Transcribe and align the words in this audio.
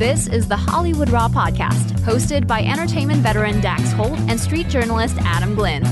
This 0.00 0.28
is 0.28 0.48
the 0.48 0.56
Hollywood 0.56 1.10
Raw 1.10 1.28
podcast, 1.28 1.90
hosted 2.06 2.46
by 2.46 2.62
entertainment 2.62 3.20
veteran 3.20 3.60
Dax 3.60 3.92
Holt 3.92 4.18
and 4.30 4.40
street 4.40 4.66
journalist 4.66 5.18
Adam 5.18 5.54
Glyn. 5.54 5.82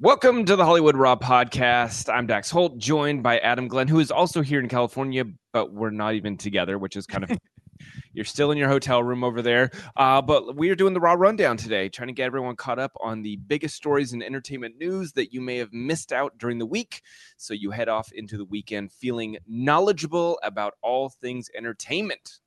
Welcome 0.00 0.44
to 0.44 0.54
the 0.54 0.66
Hollywood 0.66 0.94
Raw 0.94 1.16
podcast. 1.16 2.12
I'm 2.12 2.26
Dax 2.26 2.50
Holt, 2.50 2.76
joined 2.76 3.22
by 3.22 3.38
Adam 3.38 3.68
Glyn, 3.68 3.88
who 3.88 4.00
is 4.00 4.10
also 4.10 4.42
here 4.42 4.60
in 4.60 4.68
California, 4.68 5.24
but 5.54 5.72
we're 5.72 5.88
not 5.88 6.12
even 6.12 6.36
together, 6.36 6.78
which 6.78 6.94
is 6.94 7.06
kind 7.06 7.24
of 7.24 7.38
you're 8.12 8.26
still 8.26 8.50
in 8.50 8.58
your 8.58 8.68
hotel 8.68 9.02
room 9.02 9.24
over 9.24 9.40
there. 9.40 9.70
Uh, 9.96 10.20
but 10.20 10.54
we 10.54 10.68
are 10.68 10.74
doing 10.74 10.92
the 10.92 11.00
Raw 11.00 11.14
Rundown 11.14 11.56
today, 11.56 11.88
trying 11.88 12.08
to 12.08 12.12
get 12.12 12.26
everyone 12.26 12.54
caught 12.54 12.78
up 12.78 12.92
on 13.00 13.22
the 13.22 13.36
biggest 13.36 13.76
stories 13.76 14.12
in 14.12 14.22
entertainment 14.22 14.76
news 14.76 15.12
that 15.12 15.32
you 15.32 15.40
may 15.40 15.56
have 15.56 15.72
missed 15.72 16.12
out 16.12 16.36
during 16.36 16.58
the 16.58 16.66
week. 16.66 17.00
So 17.38 17.54
you 17.54 17.70
head 17.70 17.88
off 17.88 18.12
into 18.12 18.36
the 18.36 18.44
weekend 18.44 18.92
feeling 18.92 19.38
knowledgeable 19.46 20.38
about 20.42 20.74
all 20.82 21.08
things 21.08 21.48
entertainment. 21.56 22.40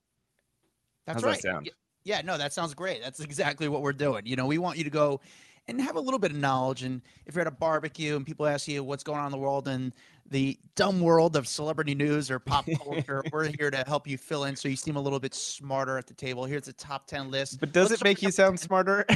That's 1.14 1.24
How's 1.24 1.34
right. 1.34 1.42
that 1.42 1.54
sound? 1.54 1.72
Yeah, 2.04 2.22
no, 2.22 2.38
that 2.38 2.54
sounds 2.54 2.74
great. 2.74 3.02
That's 3.02 3.20
exactly 3.20 3.68
what 3.68 3.82
we're 3.82 3.94
doing. 3.94 4.26
You 4.26 4.36
know, 4.36 4.45
we 4.48 4.58
want 4.58 4.78
you 4.78 4.84
to 4.84 4.90
go 4.90 5.22
and 5.68 5.80
have 5.80 5.95
a 5.95 6.00
little 6.00 6.20
bit 6.20 6.31
of 6.31 6.38
knowledge. 6.38 6.84
And 6.84 7.02
if 7.26 7.36
you're 7.36 7.42
at 7.42 7.48
a 7.48 7.52
barbecue 7.52 8.16
and 8.16 8.26
people 8.26 8.48
ask 8.48 8.68
you 8.68 8.84
what's 8.84 9.03
going 9.03 9.20
on 9.20 9.28
in 9.28 9.31
the 9.31 9.38
world 9.38 9.68
and 9.68 9.94
the 10.30 10.58
dumb 10.76 11.02
world 11.02 11.36
of 11.36 11.48
celebrity 11.48 11.94
news 11.94 12.31
or 12.31 12.40
pop 12.40 12.66
culture, 12.84 13.23
we're 13.31 13.52
here 13.58 13.70
to 13.70 13.84
help 13.86 14.08
you 14.08 14.18
fill 14.18 14.45
in 14.45 14.56
so 14.56 14.68
you 14.68 14.76
seem 14.76 14.95
a 14.95 15.02
little 15.02 15.20
bit 15.20 15.36
smarter 15.36 15.98
at 15.98 16.08
the 16.08 16.14
table. 16.14 16.45
Here's 16.45 16.68
a 16.68 16.73
top 16.73 17.06
10 17.08 17.30
list. 17.30 17.59
But 17.59 17.72
does 17.72 17.90
Let's 17.90 18.02
it 18.02 18.06
make 18.06 18.22
you 18.22 18.31
sound 18.31 18.58
10. 18.58 18.66
smarter? 18.66 19.06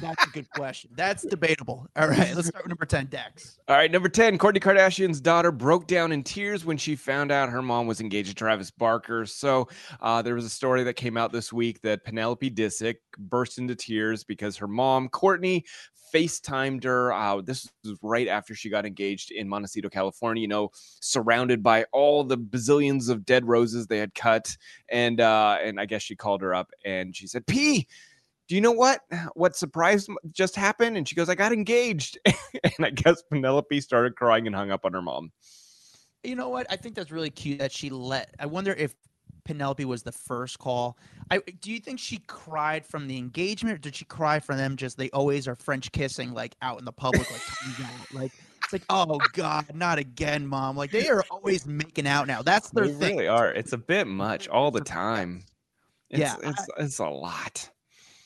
That's 0.00 0.24
a 0.26 0.30
good 0.30 0.50
question. 0.50 0.90
That's 0.94 1.22
debatable. 1.22 1.86
All 1.96 2.08
right, 2.08 2.34
let's 2.34 2.48
start 2.48 2.64
with 2.64 2.70
number 2.70 2.86
10, 2.86 3.08
Dax. 3.10 3.58
All 3.68 3.76
right, 3.76 3.90
number 3.90 4.08
10, 4.08 4.38
Kourtney 4.38 4.60
Kardashian's 4.60 5.20
daughter 5.20 5.52
broke 5.52 5.86
down 5.86 6.12
in 6.12 6.22
tears 6.22 6.64
when 6.64 6.76
she 6.76 6.96
found 6.96 7.30
out 7.30 7.48
her 7.48 7.62
mom 7.62 7.86
was 7.86 8.00
engaged 8.00 8.30
to 8.30 8.34
Travis 8.34 8.70
Barker. 8.70 9.26
So 9.26 9.68
uh, 10.00 10.22
there 10.22 10.34
was 10.34 10.44
a 10.44 10.50
story 10.50 10.82
that 10.84 10.94
came 10.94 11.16
out 11.16 11.32
this 11.32 11.52
week 11.52 11.80
that 11.82 12.04
Penelope 12.04 12.50
Disick 12.50 12.96
burst 13.18 13.58
into 13.58 13.74
tears 13.74 14.24
because 14.24 14.56
her 14.56 14.68
mom, 14.68 15.08
Kourtney, 15.08 15.64
FaceTimed 16.12 16.84
her. 16.84 17.12
Uh, 17.12 17.40
this 17.40 17.70
was 17.84 17.96
right 18.02 18.28
after 18.28 18.54
she 18.54 18.68
got 18.68 18.86
engaged 18.86 19.30
in 19.30 19.48
Montecito, 19.48 19.88
California, 19.88 20.40
you 20.40 20.48
know, 20.48 20.70
surrounded 20.72 21.62
by 21.62 21.84
all 21.92 22.24
the 22.24 22.36
bazillions 22.36 23.08
of 23.08 23.24
dead 23.24 23.46
roses 23.46 23.86
they 23.86 23.98
had 23.98 24.14
cut. 24.14 24.56
And 24.88 25.20
uh, 25.20 25.58
and 25.62 25.80
I 25.80 25.86
guess 25.86 26.02
she 26.02 26.16
called 26.16 26.42
her 26.42 26.54
up 26.54 26.70
and 26.84 27.14
she 27.14 27.26
said, 27.26 27.46
P, 27.46 27.86
do 28.50 28.56
you 28.56 28.60
know 28.60 28.72
what 28.72 29.00
what 29.34 29.56
surprise 29.56 30.08
just 30.32 30.56
happened 30.56 30.96
and 30.96 31.08
she 31.08 31.14
goes 31.14 31.28
i 31.30 31.34
got 31.36 31.52
engaged 31.52 32.18
and 32.26 32.84
i 32.84 32.90
guess 32.90 33.22
penelope 33.30 33.80
started 33.80 34.16
crying 34.16 34.46
and 34.46 34.56
hung 34.56 34.70
up 34.72 34.84
on 34.84 34.92
her 34.92 35.00
mom 35.00 35.30
You 36.22 36.36
know 36.36 36.50
what? 36.50 36.66
I 36.68 36.76
think 36.76 36.94
that's 36.94 37.10
really 37.10 37.30
cute 37.30 37.60
that 37.60 37.72
she 37.72 37.88
let. 37.88 38.34
I 38.38 38.44
wonder 38.44 38.74
if 38.74 38.94
Penelope 39.44 39.86
was 39.86 40.02
the 40.02 40.12
first 40.12 40.58
call. 40.58 40.98
I 41.30 41.38
do 41.38 41.72
you 41.72 41.80
think 41.80 41.98
she 41.98 42.18
cried 42.26 42.84
from 42.84 43.08
the 43.08 43.16
engagement, 43.16 43.76
or 43.76 43.78
did 43.78 43.96
she 43.96 44.04
cry 44.04 44.38
from 44.38 44.58
them? 44.58 44.76
Just 44.76 44.98
they 44.98 45.08
always 45.10 45.48
are 45.48 45.54
French 45.54 45.90
kissing 45.92 46.34
like 46.34 46.54
out 46.60 46.78
in 46.78 46.84
the 46.84 46.92
public, 46.92 47.26
like 47.30 47.40
like 48.12 48.32
it's 48.62 48.72
like 48.72 48.84
oh 48.90 49.18
god, 49.32 49.64
not 49.74 49.98
again, 49.98 50.46
mom. 50.46 50.76
Like 50.76 50.90
they 50.90 51.08
are 51.08 51.24
always 51.30 51.66
making 51.66 52.06
out 52.06 52.26
now. 52.26 52.42
That's 52.42 52.68
their 52.70 52.86
they 52.86 52.92
thing. 52.92 53.16
really 53.16 53.28
are 53.28 53.50
it's 53.50 53.72
a 53.72 53.78
bit 53.78 54.06
much 54.06 54.46
all 54.48 54.70
the 54.70 54.82
time 54.82 55.42
it's, 56.10 56.20
Yeah, 56.20 56.36
it's, 56.42 56.66
it's 56.78 56.98
a 56.98 57.08
lot 57.08 57.70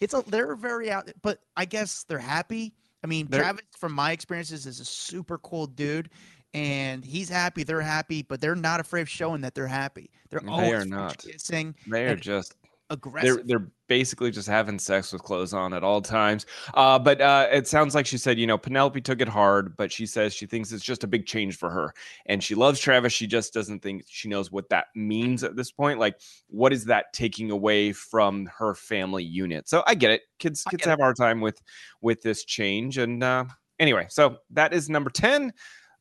It's 0.04 0.12
a 0.14 0.22
they're 0.26 0.54
very 0.54 0.90
out, 0.90 1.10
but 1.22 1.40
I 1.56 1.64
guess 1.64 2.04
they're 2.04 2.18
happy. 2.18 2.74
I 3.02 3.06
mean, 3.06 3.26
They're- 3.28 3.40
Travis, 3.40 3.62
from 3.78 3.92
my 3.92 4.12
experiences, 4.12 4.66
is 4.66 4.80
a 4.80 4.84
super 4.84 5.38
cool 5.38 5.66
dude, 5.66 6.10
and 6.52 7.04
he's 7.04 7.28
happy. 7.28 7.64
They're 7.64 7.80
happy, 7.80 8.22
but 8.22 8.40
they're 8.40 8.54
not 8.54 8.80
afraid 8.80 9.02
of 9.02 9.08
showing 9.08 9.40
that 9.42 9.54
they're 9.54 9.66
happy. 9.66 10.10
They're 10.30 10.40
They 10.40 10.46
always 10.48 10.72
are 10.72 10.84
not. 10.84 11.18
kissing, 11.18 11.74
they're 11.86 12.16
just 12.16 12.54
they're 12.62 12.63
aggressive. 12.94 13.46
they're 13.46 13.70
basically 13.86 14.30
just 14.30 14.48
having 14.48 14.78
sex 14.78 15.12
with 15.12 15.22
clothes 15.22 15.52
on 15.52 15.74
at 15.74 15.84
all 15.84 16.00
times. 16.00 16.46
Uh, 16.72 16.98
but 16.98 17.20
uh, 17.20 17.46
it 17.52 17.68
sounds 17.68 17.94
like 17.94 18.06
she 18.06 18.16
said, 18.16 18.38
you 18.38 18.46
know, 18.46 18.56
Penelope 18.56 19.00
took 19.02 19.20
it 19.20 19.28
hard, 19.28 19.76
but 19.76 19.92
she 19.92 20.06
says 20.06 20.34
she 20.34 20.46
thinks 20.46 20.72
it's 20.72 20.84
just 20.84 21.04
a 21.04 21.06
big 21.06 21.26
change 21.26 21.56
for 21.56 21.70
her, 21.70 21.92
and 22.26 22.42
she 22.42 22.54
loves 22.54 22.80
Travis. 22.80 23.12
She 23.12 23.26
just 23.26 23.52
doesn't 23.52 23.82
think 23.82 24.04
she 24.08 24.28
knows 24.28 24.50
what 24.50 24.68
that 24.70 24.86
means 24.94 25.44
at 25.44 25.56
this 25.56 25.70
point. 25.70 25.98
Like, 25.98 26.18
what 26.48 26.72
is 26.72 26.84
that 26.86 27.12
taking 27.12 27.50
away 27.50 27.92
from 27.92 28.46
her 28.56 28.74
family 28.74 29.24
unit? 29.24 29.68
So 29.68 29.82
I 29.86 29.94
get 29.94 30.10
it. 30.10 30.22
Kids, 30.38 30.64
kids 30.70 30.84
have 30.84 30.98
a 30.98 31.02
hard 31.02 31.16
time 31.16 31.40
with 31.40 31.60
with 32.00 32.22
this 32.22 32.44
change, 32.44 32.98
and 32.98 33.22
uh, 33.22 33.44
anyway, 33.78 34.06
so 34.08 34.38
that 34.50 34.72
is 34.72 34.88
number 34.88 35.10
ten. 35.10 35.52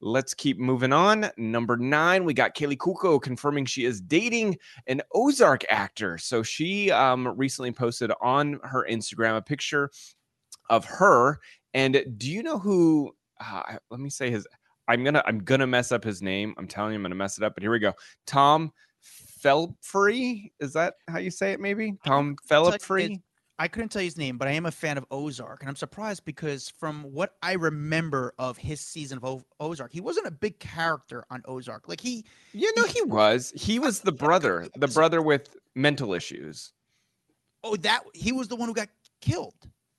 Let's 0.06 0.34
keep 0.34 0.60
moving 0.60 0.92
on. 0.92 1.30
Number 1.38 1.78
nine, 1.78 2.26
we 2.26 2.34
got 2.34 2.56
Kaley 2.56 2.76
Cuoco 2.76 3.22
confirming 3.22 3.66
she 3.66 3.86
is 3.86 4.02
dating 4.02 4.58
an 4.88 5.02
Ozark 5.14 5.64
actor. 5.70 6.18
So 6.18 6.44
she 6.44 6.92
um, 6.92 7.26
recently 7.38 7.72
posted 7.72 8.12
on 8.20 8.60
her 8.64 8.86
Instagram 8.92 9.38
a 9.38 9.42
picture 9.42 9.90
of 10.70 10.84
her. 10.84 11.40
And 11.74 12.04
do 12.18 12.30
you 12.30 12.44
know 12.44 12.60
who? 12.60 13.16
Uh, 13.40 13.78
let 13.90 14.02
me 14.02 14.10
say 14.10 14.30
his. 14.30 14.46
I'm 14.90 15.06
gonna 15.06 15.24
I'm 15.26 15.40
gonna 15.40 15.68
mess 15.68 15.94
up 15.94 16.04
his 16.04 16.22
name. 16.22 16.54
I'm 16.58 16.68
telling 16.68 16.92
you, 16.92 16.98
I'm 16.98 17.04
gonna 17.04 17.16
mess 17.16 17.38
it 17.38 17.44
up. 17.46 17.54
But 17.56 17.64
here 17.64 17.72
we 17.72 17.80
go. 17.80 17.94
Tom 18.28 18.74
Felfree. 19.42 20.52
Is 20.60 20.74
that 20.74 20.96
how 21.08 21.20
you 21.20 21.32
say 21.32 21.54
it? 21.54 21.62
Maybe 21.62 21.96
Tom 22.06 22.36
Felfree. 22.50 23.22
I 23.60 23.68
couldn't 23.68 23.90
tell 23.90 24.02
you 24.02 24.08
his 24.08 24.18
name, 24.18 24.38
but 24.38 24.48
I 24.48 24.52
am 24.52 24.66
a 24.66 24.72
fan 24.72 24.98
of 24.98 25.06
Ozark, 25.12 25.62
and 25.62 25.70
I'm 25.70 25.76
surprised 25.76 26.26
because 26.26 26.70
from 26.70 27.04
what 27.04 27.36
I 27.44 27.54
remember 27.54 28.34
of 28.40 28.58
his 28.58 28.82
season 28.82 29.20
of 29.20 29.26
o- 29.26 29.44
Ozark, 29.60 29.94
he 29.94 30.02
wasn't 30.02 30.26
a 30.28 30.32
big 30.32 30.58
character 30.60 31.24
on 31.30 31.44
Ozark. 31.46 31.88
Like 31.88 32.02
he, 32.02 32.26
You 32.54 32.74
know 32.76 32.86
he 32.86 33.04
was. 33.04 33.54
He 33.56 33.78
was 33.80 34.02
the 34.02 34.12
brother, 34.12 34.68
the 34.76 34.88
brother 34.88 35.22
with 35.22 35.56
mental 35.76 36.14
issues. 36.14 36.74
oh, 37.64 37.76
that 37.78 38.02
he 38.14 38.32
was 38.32 38.48
the 38.48 38.56
one 38.56 38.68
who 38.68 38.74
got 38.74 38.90
killed. 39.22 39.56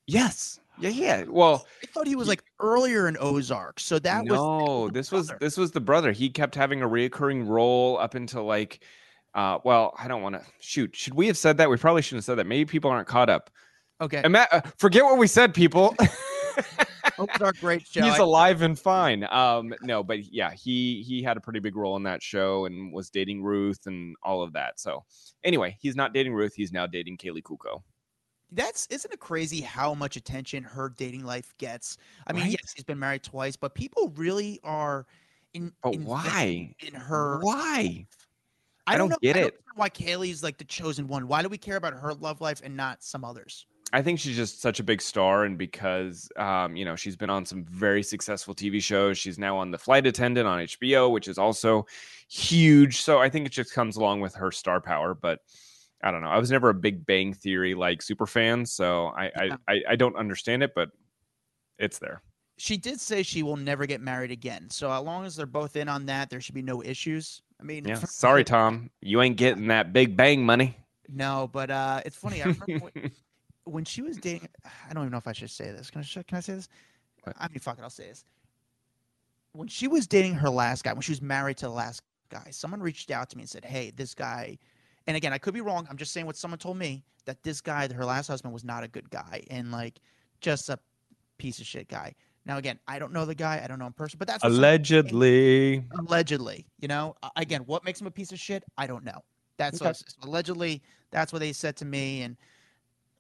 Yes. 0.06 0.58
Yeah. 0.78 0.90
Yeah. 0.90 1.24
Well. 1.28 1.66
I 1.82 1.86
thought 1.86 2.06
he 2.08 2.16
was 2.16 2.26
like 2.26 2.42
earlier 2.60 3.06
in 3.06 3.16
Ozark, 3.20 3.78
so 3.78 3.98
that 4.00 4.24
was 4.24 4.32
no, 4.32 4.90
this 4.90 5.12
was 5.12 5.32
this 5.40 5.56
was 5.56 5.70
the 5.70 5.80
brother. 5.80 6.10
He 6.10 6.28
kept 6.28 6.56
having 6.56 6.82
a 6.82 6.88
reoccurring 6.88 7.48
role 7.48 7.96
up 7.98 8.14
until 8.14 8.44
like, 8.44 8.84
uh, 9.34 9.58
well, 9.64 9.94
I 9.98 10.08
don't 10.08 10.22
want 10.22 10.34
to 10.36 10.42
shoot. 10.60 10.94
Should 10.94 11.14
we 11.14 11.26
have 11.26 11.36
said 11.38 11.56
that? 11.58 11.68
We 11.70 11.76
probably 11.76 12.02
shouldn't 12.02 12.18
have 12.18 12.24
said 12.24 12.36
that. 12.36 12.46
Maybe 12.46 12.64
people 12.64 12.90
aren't 12.90 13.08
caught 13.08 13.28
up. 13.30 13.50
okay. 14.00 14.22
Ima- 14.24 14.48
uh, 14.52 14.60
forget 14.78 15.04
what 15.04 15.18
we 15.18 15.26
said, 15.26 15.54
people. 15.54 15.94
Ozark, 17.18 17.58
great 17.60 17.86
show. 17.86 18.02
He's 18.02 18.18
alive 18.18 18.62
and 18.62 18.76
fine. 18.78 19.24
Um, 19.30 19.72
no, 19.82 20.02
but 20.02 20.24
yeah, 20.32 20.50
he 20.52 21.02
he 21.06 21.22
had 21.22 21.36
a 21.36 21.40
pretty 21.40 21.60
big 21.60 21.76
role 21.76 21.96
in 21.96 22.02
that 22.04 22.22
show 22.22 22.64
and 22.64 22.92
was 22.92 23.08
dating 23.10 23.42
Ruth 23.42 23.86
and 23.86 24.16
all 24.22 24.42
of 24.42 24.52
that. 24.54 24.80
So 24.80 25.04
anyway, 25.44 25.76
he's 25.80 25.94
not 25.94 26.12
dating 26.12 26.34
Ruth. 26.34 26.54
He's 26.54 26.72
now 26.72 26.86
dating 26.86 27.18
Kaley 27.18 27.42
Cuoco. 27.42 27.82
That's 28.50 28.86
isn't 28.88 29.12
it 29.12 29.20
crazy 29.20 29.60
how 29.60 29.94
much 29.94 30.16
attention 30.16 30.64
her 30.64 30.88
dating 30.88 31.24
life 31.24 31.54
gets? 31.58 31.98
I 32.26 32.32
mean, 32.32 32.42
Right? 32.42 32.50
yes, 32.52 32.72
she's 32.74 32.84
been 32.84 32.98
married 32.98 33.22
twice, 33.22 33.54
but 33.56 33.74
people 33.74 34.12
really 34.16 34.58
are 34.64 35.06
in. 35.54 35.72
But 35.82 35.96
why? 36.00 36.74
in 36.80 36.94
her? 36.94 37.38
Why? 37.42 38.06
I, 38.86 38.94
I 38.94 38.98
don't 38.98 39.10
know, 39.10 39.16
get 39.22 39.36
I 39.36 39.40
it. 39.40 39.60
Why 39.74 39.88
Kaley's 39.88 40.42
like 40.42 40.58
the 40.58 40.64
chosen 40.64 41.06
one? 41.06 41.26
Why 41.26 41.42
do 41.42 41.48
we 41.48 41.58
care 41.58 41.76
about 41.76 41.94
her 41.94 42.14
love 42.14 42.40
life 42.40 42.60
and 42.64 42.76
not 42.76 43.02
some 43.02 43.24
others? 43.24 43.66
I 43.92 44.02
think 44.02 44.18
she's 44.18 44.34
just 44.34 44.60
such 44.60 44.80
a 44.80 44.82
big 44.82 45.00
star, 45.00 45.44
and 45.44 45.56
because 45.56 46.28
um, 46.36 46.74
you 46.74 46.84
know 46.84 46.96
she's 46.96 47.16
been 47.16 47.30
on 47.30 47.46
some 47.46 47.64
very 47.64 48.02
successful 48.02 48.54
TV 48.54 48.82
shows. 48.82 49.18
She's 49.18 49.38
now 49.38 49.56
on 49.56 49.70
The 49.70 49.78
Flight 49.78 50.06
Attendant 50.06 50.48
on 50.48 50.60
HBO, 50.60 51.12
which 51.12 51.28
is 51.28 51.38
also 51.38 51.86
huge. 52.28 53.02
So 53.02 53.20
I 53.20 53.28
think 53.28 53.46
it 53.46 53.52
just 53.52 53.72
comes 53.72 53.96
along 53.96 54.20
with 54.20 54.34
her 54.34 54.50
star 54.50 54.80
power. 54.80 55.14
But 55.14 55.40
I 56.02 56.10
don't 56.10 56.22
know. 56.22 56.28
I 56.28 56.38
was 56.38 56.50
never 56.50 56.70
a 56.70 56.74
Big 56.74 57.06
Bang 57.06 57.32
Theory 57.32 57.74
like 57.74 58.02
super 58.02 58.26
fan, 58.26 58.66
so 58.66 59.06
I 59.16 59.24
Yeah. 59.24 59.56
I, 59.68 59.72
I, 59.72 59.82
I 59.90 59.96
don't 59.96 60.16
understand 60.16 60.62
it, 60.62 60.74
but 60.74 60.90
it's 61.78 61.98
there. 61.98 62.20
She 62.56 62.76
did 62.76 63.00
say 63.00 63.22
she 63.22 63.42
will 63.42 63.56
never 63.56 63.86
get 63.86 64.00
married 64.00 64.30
again. 64.30 64.70
So 64.70 64.90
as 64.90 65.02
long 65.02 65.24
as 65.24 65.36
they're 65.36 65.46
both 65.46 65.76
in 65.76 65.88
on 65.88 66.06
that, 66.06 66.30
there 66.30 66.40
should 66.40 66.54
be 66.54 66.62
no 66.62 66.82
issues. 66.82 67.42
I 67.60 67.64
mean, 67.64 67.84
Yeah. 67.86 67.96
Sorry, 67.96 68.44
Tom, 68.44 68.90
you 69.00 69.22
ain't 69.22 69.36
getting 69.36 69.68
that 69.68 69.92
Big 69.92 70.16
Bang 70.16 70.44
money. 70.44 70.76
No, 71.08 71.48
but 71.52 71.70
uh, 71.70 72.00
it's 72.04 72.16
funny. 72.16 72.42
I 72.42 72.46
remember 72.46 72.90
when, 72.92 73.12
when 73.64 73.84
she 73.84 74.02
was 74.02 74.16
dating. 74.16 74.48
I 74.64 74.92
don't 74.92 75.04
even 75.04 75.12
know 75.12 75.18
if 75.18 75.28
I 75.28 75.32
should 75.32 75.50
say 75.50 75.70
this. 75.70 75.90
Can 75.90 76.02
I? 76.02 76.22
Can 76.22 76.38
I 76.38 76.40
say 76.40 76.54
this? 76.54 76.68
What? 77.22 77.36
I 77.38 77.48
mean, 77.48 77.58
fuck 77.60 77.78
it. 77.78 77.82
I'll 77.82 77.90
say 77.90 78.08
this. 78.08 78.24
When 79.52 79.68
she 79.68 79.86
was 79.86 80.06
dating 80.06 80.34
her 80.34 80.50
last 80.50 80.82
guy, 80.82 80.92
when 80.92 81.02
she 81.02 81.12
was 81.12 81.22
married 81.22 81.58
to 81.58 81.66
the 81.66 81.72
last 81.72 82.02
guy, 82.28 82.48
someone 82.50 82.80
reached 82.80 83.10
out 83.10 83.30
to 83.30 83.36
me 83.36 83.42
and 83.42 83.50
said, 83.50 83.64
"Hey, 83.64 83.92
this 83.94 84.14
guy 84.14 84.58
and 85.06 85.16
again, 85.16 85.32
I 85.32 85.38
could 85.38 85.54
be 85.54 85.60
wrong. 85.60 85.86
I'm 85.90 85.96
just 85.96 86.12
saying 86.12 86.26
what 86.26 86.36
someone 86.36 86.58
told 86.58 86.76
me 86.78 87.04
that 87.26 87.42
this 87.42 87.60
guy, 87.60 87.92
her 87.92 88.04
last 88.04 88.28
husband, 88.28 88.52
was 88.52 88.64
not 88.64 88.84
a 88.84 88.88
good 88.88 89.10
guy 89.10 89.42
and 89.50 89.70
like 89.70 90.00
just 90.40 90.68
a 90.68 90.78
piece 91.38 91.58
of 91.60 91.66
shit 91.66 91.88
guy. 91.88 92.14
Now, 92.46 92.58
again, 92.58 92.78
I 92.86 92.98
don't 92.98 93.12
know 93.12 93.24
the 93.24 93.34
guy. 93.34 93.60
I 93.62 93.66
don't 93.66 93.78
know 93.78 93.86
him 93.86 93.94
personally, 93.94 94.18
but 94.18 94.28
that's 94.28 94.44
Allegedly. 94.44 95.84
allegedly. 95.98 96.66
You 96.78 96.88
know, 96.88 97.16
again, 97.36 97.62
what 97.62 97.84
makes 97.84 98.00
him 98.00 98.06
a 98.06 98.10
piece 98.10 98.32
of 98.32 98.38
shit? 98.38 98.64
I 98.76 98.86
don't 98.86 99.04
know. 99.04 99.22
That's 99.56 99.80
Okay. 99.80 99.88
what 99.90 100.02
allegedly. 100.22 100.82
That's 101.10 101.32
what 101.32 101.38
they 101.38 101.52
said 101.52 101.76
to 101.76 101.84
me, 101.84 102.22
and 102.22 102.36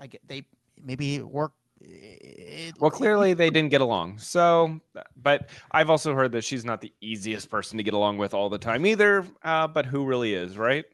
I 0.00 0.08
get 0.08 0.20
they 0.26 0.44
maybe 0.82 1.22
work. 1.22 1.52
It, 1.80 2.74
Well, 2.80 2.90
clearly 2.90 3.34
they 3.34 3.50
didn't 3.50 3.70
get 3.70 3.80
along. 3.80 4.18
So, 4.18 4.80
but 5.22 5.48
I've 5.70 5.90
also 5.90 6.14
heard 6.14 6.32
that 6.32 6.44
she's 6.44 6.64
not 6.64 6.80
the 6.80 6.92
easiest 7.00 7.50
person 7.50 7.76
to 7.78 7.82
get 7.82 7.94
along 7.94 8.18
with 8.18 8.34
all 8.34 8.48
the 8.48 8.58
time 8.58 8.86
either. 8.86 9.24
Uh, 9.42 9.66
but 9.68 9.86
who 9.86 10.04
really 10.04 10.34
is, 10.34 10.56
right? 10.58 10.84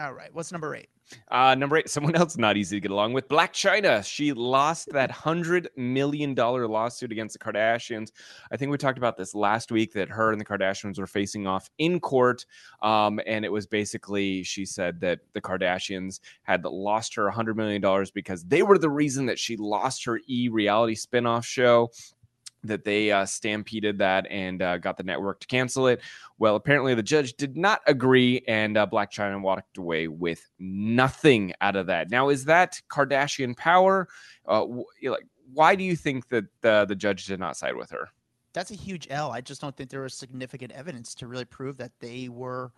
All 0.00 0.14
right, 0.14 0.32
what's 0.32 0.50
number 0.50 0.74
eight? 0.74 0.88
Uh, 1.30 1.54
number 1.54 1.76
eight, 1.76 1.90
someone 1.90 2.14
else 2.14 2.38
not 2.38 2.56
easy 2.56 2.76
to 2.76 2.80
get 2.80 2.90
along 2.90 3.12
with. 3.12 3.28
Blac 3.28 3.50
Chyna. 3.50 4.02
She 4.02 4.32
lost 4.32 4.88
that 4.92 5.10
hundred 5.10 5.68
million 5.76 6.34
dollar 6.34 6.66
lawsuit 6.66 7.12
against 7.12 7.38
the 7.38 7.44
Kardashians. 7.44 8.10
I 8.50 8.56
think 8.56 8.70
we 8.70 8.78
talked 8.78 8.96
about 8.96 9.18
this 9.18 9.34
last 9.34 9.70
week 9.70 9.92
that 9.92 10.08
her 10.08 10.32
and 10.32 10.40
the 10.40 10.44
Kardashians 10.44 10.98
were 10.98 11.06
facing 11.06 11.46
off 11.46 11.68
in 11.76 12.00
court. 12.00 12.46
Um, 12.80 13.20
and 13.26 13.44
it 13.44 13.52
was 13.52 13.66
basically 13.66 14.42
she 14.42 14.64
said 14.64 15.00
that 15.00 15.20
the 15.34 15.40
Kardashians 15.42 16.20
had 16.44 16.64
lost 16.64 17.14
her 17.16 17.28
hundred 17.28 17.58
million 17.58 17.82
dollars 17.82 18.10
because 18.10 18.42
they 18.44 18.62
were 18.62 18.78
the 18.78 18.88
reason 18.88 19.26
that 19.26 19.38
she 19.38 19.58
lost 19.58 20.04
her 20.06 20.18
e 20.28 20.48
reality 20.48 20.94
spinoff 20.94 21.44
show 21.44 21.90
that 22.62 22.84
they 22.84 23.10
uh, 23.10 23.24
stampeded 23.24 23.98
that 23.98 24.26
and 24.30 24.62
uh, 24.62 24.78
got 24.78 24.96
the 24.96 25.02
network 25.02 25.40
to 25.40 25.46
cancel 25.46 25.86
it. 25.86 26.00
Well, 26.38 26.56
apparently 26.56 26.94
the 26.94 27.02
judge 27.02 27.34
did 27.34 27.56
not 27.56 27.80
agree, 27.86 28.42
and 28.46 28.76
uh, 28.76 28.86
Blac 28.86 29.10
Chyna 29.12 29.40
walked 29.40 29.78
away 29.78 30.08
with 30.08 30.46
nothing 30.58 31.52
out 31.60 31.76
of 31.76 31.86
that. 31.86 32.10
Now, 32.10 32.28
is 32.28 32.44
that 32.46 32.80
Kardashian 32.90 33.56
power? 33.56 34.08
Uh, 34.46 34.60
w- 34.60 34.84
like, 35.04 35.26
why 35.52 35.74
do 35.74 35.84
you 35.84 35.96
think 35.96 36.28
that 36.28 36.44
the 36.60 36.84
the 36.86 36.94
judge 36.94 37.26
did 37.26 37.40
not 37.40 37.56
side 37.56 37.76
with 37.76 37.90
her? 37.90 38.08
That's 38.52 38.70
a 38.70 38.74
huge 38.74 39.06
L. 39.10 39.30
I 39.30 39.40
just 39.40 39.60
don't 39.60 39.76
think 39.76 39.90
there 39.90 40.02
was 40.02 40.14
significant 40.14 40.72
evidence 40.72 41.14
to 41.16 41.26
really 41.26 41.44
prove 41.44 41.76
that 41.78 41.92
they 42.00 42.28
were 42.28 42.72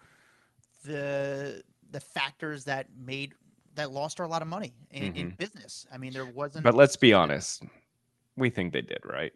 the 0.85 1.63
the 1.91 2.01
factors 2.01 2.65
that 2.65 2.87
made 3.05 3.35
that 3.75 3.91
lost 3.91 4.19
her 4.19 4.25
a 4.25 4.29
lot 4.29 4.43
of 4.43 4.49
money 4.49 4.75
in, 4.91 5.15
in 5.15 5.31
business. 5.31 5.87
I 5.93 5.99
mean, 5.99 6.13
there 6.13 6.27
wasn't. 6.27 6.65
Mm-hmm. 6.65 6.71
But 6.71 6.75
let's 6.75 6.97
be 6.97 7.13
honest, 7.13 7.63
we 8.37 8.51
think 8.51 8.73
they 8.73 8.83
did, 8.83 9.01
right? 9.05 9.33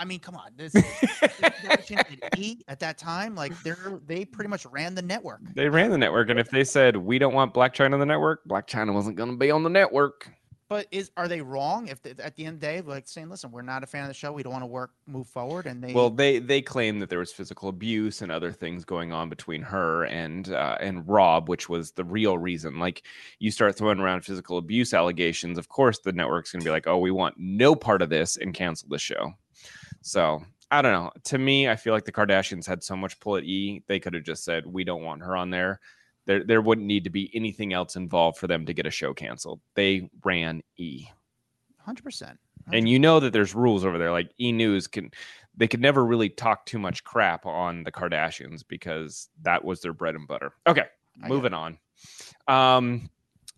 I 0.00 0.06
mean, 0.06 0.18
come 0.18 0.34
on. 0.34 0.52
This, 0.56 0.74
at 1.32 2.38
E 2.38 2.62
at 2.68 2.80
that 2.80 2.96
time, 2.96 3.34
like 3.34 3.52
they're 3.62 4.00
they 4.06 4.24
pretty 4.24 4.48
much 4.48 4.64
ran 4.64 4.94
the 4.94 5.02
network. 5.02 5.40
They 5.54 5.68
ran 5.68 5.90
the 5.90 5.98
network, 5.98 6.30
and 6.30 6.40
if 6.40 6.48
they 6.48 6.64
said 6.64 6.96
we 6.96 7.18
don't 7.18 7.34
want 7.34 7.52
Blac 7.52 7.74
Chyna 7.74 7.92
on 7.92 8.00
the 8.00 8.06
network, 8.06 8.40
Blac 8.48 8.66
Chyna 8.66 8.94
wasn't 8.94 9.16
going 9.16 9.30
to 9.30 9.36
be 9.36 9.50
on 9.50 9.62
the 9.62 9.68
network. 9.68 10.30
But 10.70 10.86
is 10.90 11.10
are 11.18 11.28
they 11.28 11.42
wrong 11.42 11.88
if 11.88 12.00
they, 12.00 12.12
at 12.12 12.36
the 12.36 12.46
end 12.46 12.54
of 12.54 12.60
the 12.60 12.66
day, 12.66 12.80
like 12.80 13.08
saying, 13.08 13.28
listen, 13.28 13.50
we're 13.50 13.60
not 13.60 13.82
a 13.82 13.86
fan 13.86 14.02
of 14.02 14.08
the 14.08 14.14
show, 14.14 14.32
we 14.32 14.42
don't 14.42 14.52
want 14.52 14.62
to 14.62 14.68
work, 14.68 14.92
move 15.06 15.26
forward, 15.26 15.66
and 15.66 15.84
they 15.84 15.92
Well, 15.92 16.08
they 16.08 16.38
they 16.38 16.62
claim 16.62 17.00
that 17.00 17.10
there 17.10 17.18
was 17.18 17.32
physical 17.32 17.68
abuse 17.68 18.22
and 18.22 18.32
other 18.32 18.52
things 18.52 18.86
going 18.86 19.12
on 19.12 19.28
between 19.28 19.60
her 19.60 20.04
and 20.04 20.50
uh, 20.50 20.78
and 20.80 21.06
Rob, 21.06 21.50
which 21.50 21.68
was 21.68 21.90
the 21.92 22.04
real 22.04 22.38
reason. 22.38 22.78
Like 22.78 23.02
you 23.38 23.50
start 23.50 23.76
throwing 23.76 24.00
around 24.00 24.24
physical 24.24 24.56
abuse 24.56 24.94
allegations, 24.94 25.58
of 25.58 25.68
course 25.68 25.98
the 25.98 26.12
network's 26.12 26.52
going 26.52 26.60
to 26.60 26.64
be 26.64 26.70
like, 26.70 26.86
"Oh, 26.86 26.96
we 26.96 27.10
want 27.10 27.34
no 27.36 27.74
part 27.74 28.00
of 28.00 28.08
this," 28.08 28.38
and 28.38 28.54
cancel 28.54 28.88
the 28.88 28.98
show. 28.98 29.34
So 30.02 30.42
I 30.70 30.82
don't 30.82 30.92
know. 30.92 31.10
To 31.24 31.38
me, 31.38 31.68
I 31.68 31.76
feel 31.76 31.92
like 31.92 32.04
the 32.04 32.12
Kardashians 32.12 32.66
had 32.66 32.82
so 32.82 32.96
much 32.96 33.18
pull 33.20 33.36
at 33.36 33.44
E, 33.44 33.82
they 33.86 33.98
could 34.00 34.14
have 34.14 34.22
just 34.24 34.44
said, 34.44 34.66
"We 34.66 34.84
don't 34.84 35.02
want 35.02 35.22
her 35.22 35.36
on 35.36 35.50
there." 35.50 35.80
There, 36.26 36.44
there 36.44 36.60
wouldn't 36.60 36.86
need 36.86 37.04
to 37.04 37.10
be 37.10 37.30
anything 37.34 37.72
else 37.72 37.96
involved 37.96 38.38
for 38.38 38.46
them 38.46 38.66
to 38.66 38.74
get 38.74 38.86
a 38.86 38.90
show 38.90 39.12
canceled. 39.14 39.60
They 39.74 40.08
ran 40.24 40.62
E 40.76 41.06
hundred 41.78 42.04
percent. 42.04 42.38
and 42.72 42.88
you 42.88 42.98
know 42.98 43.18
that 43.20 43.32
there's 43.32 43.54
rules 43.54 43.84
over 43.84 43.98
there 43.98 44.12
like 44.12 44.30
e 44.38 44.52
news 44.52 44.86
can 44.86 45.10
they 45.56 45.66
could 45.66 45.80
never 45.80 46.04
really 46.04 46.28
talk 46.28 46.64
too 46.66 46.78
much 46.78 47.02
crap 47.02 47.46
on 47.46 47.82
the 47.82 47.90
kardashians 47.90 48.62
because 48.68 49.28
that 49.42 49.64
was 49.64 49.80
their 49.80 49.94
bread 49.94 50.14
and 50.14 50.28
butter 50.28 50.52
okay 50.66 50.84
I 51.24 51.28
moving 51.28 51.54
on 51.54 51.78
um 52.48 53.08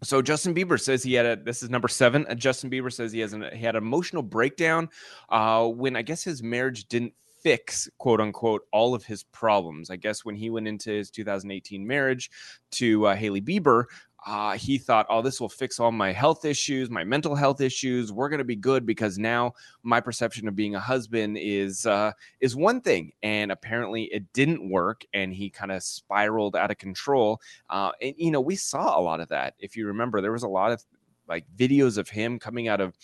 so 0.03 0.23
Justin 0.23 0.55
Bieber 0.55 0.81
says 0.81 1.03
he 1.03 1.15
had 1.15 1.27
a 1.27 1.37
this 1.37 1.63
is 1.63 1.71
number 1.71 1.89
seven. 1.89 2.27
Uh, 2.29 2.35
Justin 2.35 2.71
Bieber 2.71 2.93
says 2.93 3.13
he 3.13 3.21
has 3.21 3.33
an 3.33 3.47
he 3.53 3.65
had 3.65 3.77
an 3.77 3.83
emotional 3.83 4.23
breakdown 4.23 4.89
uh, 5.29 5.67
when 5.67 5.97
I 5.97 6.03
guess 6.03 6.23
his 6.23 6.43
marriage 6.43 6.87
didn't 6.87 7.15
fix 7.43 7.89
quote 7.99 8.21
unquote 8.21 8.63
all 8.73 8.95
of 8.95 9.05
his 9.05 9.25
problems. 9.25 9.91
I 9.91 9.97
guess 9.97 10.25
when 10.25 10.37
he 10.37 10.51
went 10.51 10.69
into 10.69 10.91
his 10.91 11.11
2018 11.11 11.87
marriage 11.87 12.31
to 12.73 13.07
uh, 13.07 13.17
Hailey 13.17 13.41
Bieber, 13.41 13.85
uh, 14.25 14.57
he 14.57 14.79
thought, 14.79 15.07
oh, 15.11 15.21
this 15.21 15.41
will 15.41 15.49
fix 15.49 15.81
all 15.81 15.91
my 15.91 16.13
health 16.13 16.45
issues, 16.45 16.91
my 16.91 17.03
mental 17.03 17.35
health 17.35 17.61
issues. 17.61 18.13
We're 18.13 18.29
gonna 18.29 18.45
be 18.45 18.57
good 18.57 18.87
because 18.87 19.19
now 19.19 19.55
my 19.83 20.01
perception 20.01 20.47
of 20.47 20.55
being 20.55 20.75
a 20.75 20.81
husband 20.81 21.39
is 21.41 21.87
uh, 21.87 22.13
is 22.41 22.55
one 22.55 22.81
thing, 22.81 23.13
and 23.23 23.51
apparently 23.51 24.05
it 24.05 24.33
didn't 24.33 24.71
work, 24.71 25.05
and 25.13 25.33
he 25.33 25.51
kind 25.51 25.73
of 25.73 25.83
spiraled 25.83 26.55
out 26.55 26.71
of 26.71 26.79
control. 26.79 27.41
Uh, 27.69 27.91
and 28.01 28.15
you 28.17 28.31
know, 28.31 28.41
we 28.41 28.57
saw 28.57 28.99
a 28.99 29.03
lot 29.03 29.21
of 29.21 29.29
that. 29.29 29.55
If 29.59 29.77
you 29.77 29.87
remember, 29.87 30.21
there 30.21 30.33
was 30.33 30.45
a 30.45 30.49
lot 30.49 30.73
of 30.73 30.85
like 31.29 31.45
videos 31.57 31.99
of 31.99 32.09
him 32.09 32.39
coming 32.39 32.69
out 32.69 32.81
of 32.81 32.97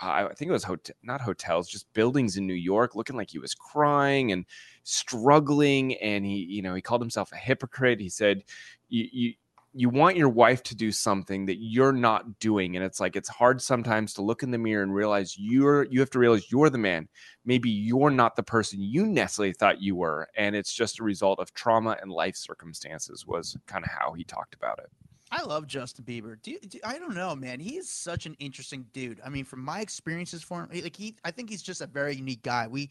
I 0.00 0.28
think 0.34 0.48
it 0.48 0.52
was 0.52 0.64
hotel, 0.64 0.94
not 1.02 1.20
hotels, 1.20 1.68
just 1.68 1.92
buildings 1.92 2.36
in 2.36 2.46
New 2.46 2.54
York, 2.54 2.94
looking 2.94 3.16
like 3.16 3.30
he 3.30 3.40
was 3.40 3.54
crying 3.54 4.30
and 4.30 4.44
struggling. 4.84 5.96
And 5.96 6.24
he, 6.24 6.36
you 6.36 6.62
know, 6.62 6.74
he 6.74 6.82
called 6.82 7.00
himself 7.00 7.32
a 7.32 7.36
hypocrite. 7.36 8.00
He 8.00 8.08
said, 8.08 8.44
"You, 8.88 9.08
you, 9.10 9.34
you 9.78 9.88
want 9.88 10.16
your 10.16 10.28
wife 10.28 10.62
to 10.64 10.74
do 10.74 10.92
something 10.92 11.46
that 11.46 11.56
you're 11.56 11.92
not 11.92 12.38
doing," 12.38 12.76
and 12.76 12.84
it's 12.84 13.00
like 13.00 13.16
it's 13.16 13.28
hard 13.28 13.62
sometimes 13.62 14.14
to 14.14 14.22
look 14.22 14.42
in 14.42 14.50
the 14.50 14.58
mirror 14.58 14.82
and 14.82 14.94
realize 14.94 15.36
you're, 15.38 15.84
you 15.84 16.00
have 16.00 16.10
to 16.10 16.18
realize 16.18 16.50
you're 16.50 16.70
the 16.70 16.78
man. 16.78 17.08
Maybe 17.44 17.70
you're 17.70 18.10
not 18.10 18.36
the 18.36 18.42
person 18.42 18.80
you 18.80 19.06
necessarily 19.06 19.52
thought 19.52 19.80
you 19.80 19.96
were, 19.96 20.28
and 20.36 20.56
it's 20.56 20.72
just 20.72 21.00
a 21.00 21.04
result 21.04 21.38
of 21.38 21.54
trauma 21.54 21.96
and 22.00 22.10
life 22.10 22.36
circumstances. 22.36 23.26
Was 23.26 23.56
kind 23.66 23.84
of 23.84 23.90
how 23.90 24.12
he 24.12 24.24
talked 24.24 24.54
about 24.54 24.78
it. 24.78 24.90
I 25.30 25.42
love 25.42 25.66
Justin 25.66 26.04
Bieber. 26.04 26.40
Do, 26.42 26.58
do 26.66 26.78
I 26.84 26.98
don't 26.98 27.14
know, 27.14 27.34
man. 27.36 27.60
He 27.60 27.76
is 27.76 27.90
such 27.90 28.26
an 28.26 28.34
interesting 28.38 28.86
dude. 28.92 29.20
I 29.24 29.28
mean, 29.28 29.44
from 29.44 29.62
my 29.62 29.80
experiences 29.80 30.42
for 30.42 30.62
him, 30.62 30.70
like 30.82 30.96
he, 30.96 31.16
I 31.24 31.30
think 31.30 31.50
he's 31.50 31.62
just 31.62 31.80
a 31.80 31.86
very 31.86 32.16
unique 32.16 32.42
guy. 32.42 32.66
We, 32.66 32.80
we 32.80 32.90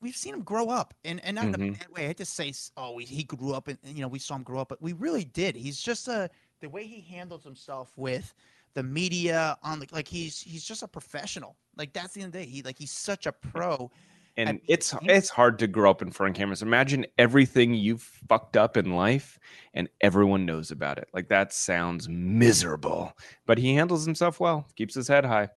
we've 0.00 0.16
seen 0.16 0.34
him 0.34 0.42
grow 0.42 0.68
up, 0.68 0.94
and 1.04 1.20
and 1.24 1.34
not 1.36 1.48
in 1.48 1.54
a 1.54 1.58
Mhm. 1.58 1.78
bad 1.78 1.88
way. 1.90 2.04
I 2.04 2.06
hate 2.08 2.16
to 2.18 2.24
say, 2.24 2.52
oh, 2.76 2.92
we, 2.92 3.04
he 3.04 3.24
grew 3.24 3.52
up, 3.54 3.68
and 3.68 3.78
you 3.84 4.00
know, 4.00 4.08
we 4.08 4.18
saw 4.18 4.36
him 4.36 4.42
grow 4.42 4.60
up, 4.60 4.68
but 4.68 4.80
we 4.82 4.92
really 4.92 5.24
did. 5.24 5.54
He's 5.56 5.80
just 5.80 6.08
a 6.08 6.30
the 6.60 6.68
way 6.68 6.86
he 6.86 7.00
handles 7.00 7.44
himself 7.44 7.92
with 7.96 8.34
the 8.74 8.82
media 8.82 9.56
on 9.62 9.80
the 9.80 9.86
like 9.92 10.08
he's 10.08 10.40
he's 10.40 10.64
just 10.64 10.82
a 10.82 10.88
professional. 10.88 11.56
Like 11.76 11.92
that's 11.92 12.14
the 12.14 12.22
end 12.22 12.34
of 12.34 12.40
the 12.40 12.46
day. 12.46 12.50
He 12.50 12.62
like 12.62 12.78
he's 12.78 12.92
such 12.92 13.26
a 13.26 13.32
pro. 13.32 13.90
And 14.40 14.48
And 14.48 14.60
it's 14.68 14.94
it's 15.02 15.28
hard 15.28 15.58
to 15.60 15.66
grow 15.66 15.90
up 15.90 16.02
in 16.02 16.10
front 16.10 16.36
of 16.36 16.38
cameras. 16.38 16.62
Imagine 16.62 17.06
everything 17.18 17.74
you've 17.74 18.02
fucked 18.02 18.56
up 18.56 18.76
in 18.76 18.94
life 18.94 19.38
and 19.74 19.88
everyone 20.00 20.44
knows 20.44 20.70
about 20.70 20.98
it. 20.98 21.08
Like 21.14 21.28
that 21.28 21.52
sounds 21.52 22.08
miserable. 22.08 23.12
But 23.46 23.58
he 23.58 23.74
handles 23.74 24.04
himself 24.04 24.40
well, 24.40 24.66
keeps 24.76 24.94
his 24.94 25.08
head 25.08 25.24
high. 25.24 25.48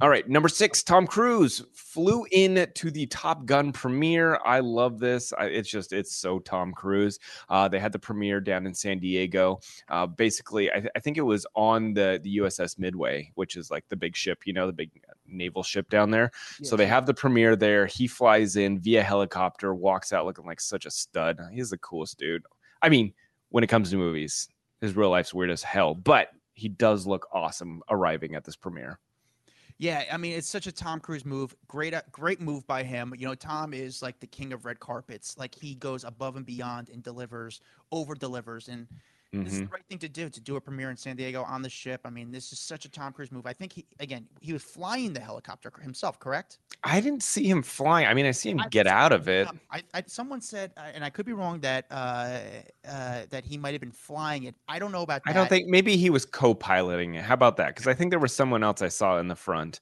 All 0.00 0.08
right, 0.08 0.28
number 0.28 0.48
6, 0.48 0.82
Tom 0.82 1.06
Cruise 1.06 1.64
flew 1.72 2.26
in 2.32 2.66
to 2.74 2.90
the 2.90 3.06
Top 3.06 3.46
Gun 3.46 3.72
premiere. 3.72 4.38
I 4.44 4.60
love 4.60 4.98
this. 4.98 5.32
I, 5.32 5.46
it's 5.46 5.70
just 5.70 5.92
it's 5.92 6.16
so 6.16 6.38
Tom 6.40 6.72
Cruise. 6.72 7.18
Uh, 7.48 7.68
they 7.68 7.78
had 7.78 7.92
the 7.92 7.98
premiere 7.98 8.40
down 8.40 8.66
in 8.66 8.74
San 8.74 8.98
Diego. 8.98 9.60
Uh, 9.88 10.06
basically, 10.06 10.70
I, 10.70 10.80
th- 10.80 10.92
I 10.96 11.00
think 11.00 11.16
it 11.16 11.22
was 11.22 11.46
on 11.54 11.94
the 11.94 12.20
the 12.22 12.38
USS 12.38 12.78
Midway, 12.78 13.30
which 13.34 13.56
is 13.56 13.70
like 13.70 13.84
the 13.88 13.96
big 13.96 14.16
ship, 14.16 14.42
you 14.46 14.52
know, 14.52 14.66
the 14.66 14.72
big 14.72 14.90
naval 15.26 15.62
ship 15.62 15.88
down 15.90 16.10
there. 16.10 16.30
So 16.62 16.76
they 16.76 16.86
have 16.86 17.06
the 17.06 17.14
premiere 17.14 17.56
there. 17.56 17.86
He 17.86 18.06
flies 18.06 18.56
in 18.56 18.78
via 18.78 19.02
helicopter, 19.02 19.74
walks 19.74 20.12
out 20.12 20.26
looking 20.26 20.46
like 20.46 20.60
such 20.60 20.86
a 20.86 20.90
stud. 20.90 21.38
He's 21.52 21.70
the 21.70 21.78
coolest 21.78 22.18
dude. 22.18 22.42
I 22.82 22.88
mean, 22.88 23.12
when 23.50 23.64
it 23.64 23.68
comes 23.68 23.90
to 23.90 23.96
movies, 23.96 24.48
his 24.80 24.96
real 24.96 25.10
life's 25.10 25.32
weird 25.32 25.50
as 25.50 25.62
hell, 25.62 25.94
but 25.94 26.28
he 26.54 26.68
does 26.68 27.06
look 27.06 27.26
awesome 27.32 27.82
arriving 27.88 28.34
at 28.34 28.44
this 28.44 28.56
premiere. 28.56 28.98
Yeah, 29.78 30.04
I 30.12 30.16
mean 30.18 30.34
it's 30.34 30.48
such 30.48 30.68
a 30.68 30.72
Tom 30.72 31.00
Cruise 31.00 31.24
move. 31.24 31.54
Great, 31.66 31.94
uh, 31.94 32.02
great 32.12 32.40
move 32.40 32.64
by 32.66 32.84
him. 32.84 33.12
You 33.16 33.26
know, 33.26 33.34
Tom 33.34 33.74
is 33.74 34.02
like 34.02 34.20
the 34.20 34.26
king 34.26 34.52
of 34.52 34.64
red 34.64 34.78
carpets. 34.78 35.36
Like 35.36 35.54
he 35.54 35.74
goes 35.74 36.04
above 36.04 36.36
and 36.36 36.46
beyond 36.46 36.90
and 36.90 37.02
delivers, 37.02 37.60
over 37.90 38.14
delivers, 38.14 38.68
and 38.68 38.86
this 39.42 39.54
is 39.54 39.60
the 39.60 39.66
right 39.66 39.84
thing 39.88 39.98
to 39.98 40.08
do 40.08 40.28
to 40.28 40.40
do 40.40 40.56
a 40.56 40.60
premiere 40.60 40.90
in 40.90 40.96
San 40.96 41.16
Diego 41.16 41.42
on 41.42 41.62
the 41.62 41.68
ship. 41.68 42.02
I 42.04 42.10
mean, 42.10 42.30
this 42.30 42.52
is 42.52 42.60
such 42.60 42.84
a 42.84 42.90
Tom 42.90 43.12
Cruise 43.12 43.32
move. 43.32 43.46
I 43.46 43.52
think 43.52 43.72
he 43.72 43.86
again 44.00 44.26
he 44.40 44.52
was 44.52 44.62
flying 44.62 45.12
the 45.12 45.20
helicopter 45.20 45.72
himself, 45.82 46.18
correct? 46.20 46.58
I 46.82 47.00
didn't 47.00 47.22
see 47.22 47.48
him 47.48 47.62
flying. 47.62 48.06
I 48.06 48.14
mean, 48.14 48.26
I 48.26 48.30
see 48.30 48.50
him 48.50 48.60
I- 48.60 48.68
get 48.68 48.86
out 48.86 49.12
of 49.12 49.28
it. 49.28 49.48
I, 49.70 49.82
I 49.92 50.04
someone 50.06 50.40
said, 50.40 50.72
uh, 50.76 50.90
and 50.94 51.04
I 51.04 51.10
could 51.10 51.26
be 51.26 51.32
wrong 51.32 51.60
that 51.60 51.86
uh, 51.90 52.38
uh, 52.88 53.22
that 53.30 53.44
he 53.44 53.56
might 53.56 53.72
have 53.72 53.80
been 53.80 53.92
flying 53.92 54.44
it. 54.44 54.54
I 54.68 54.78
don't 54.78 54.92
know 54.92 55.02
about 55.02 55.22
that. 55.24 55.30
I 55.30 55.32
don't 55.32 55.48
think 55.48 55.68
maybe 55.68 55.96
he 55.96 56.10
was 56.10 56.24
co-piloting 56.24 57.14
it. 57.14 57.24
How 57.24 57.34
about 57.34 57.56
that? 57.56 57.68
Because 57.68 57.86
I 57.86 57.94
think 57.94 58.10
there 58.10 58.18
was 58.18 58.34
someone 58.34 58.62
else 58.62 58.82
I 58.82 58.88
saw 58.88 59.18
in 59.18 59.28
the 59.28 59.36
front. 59.36 59.80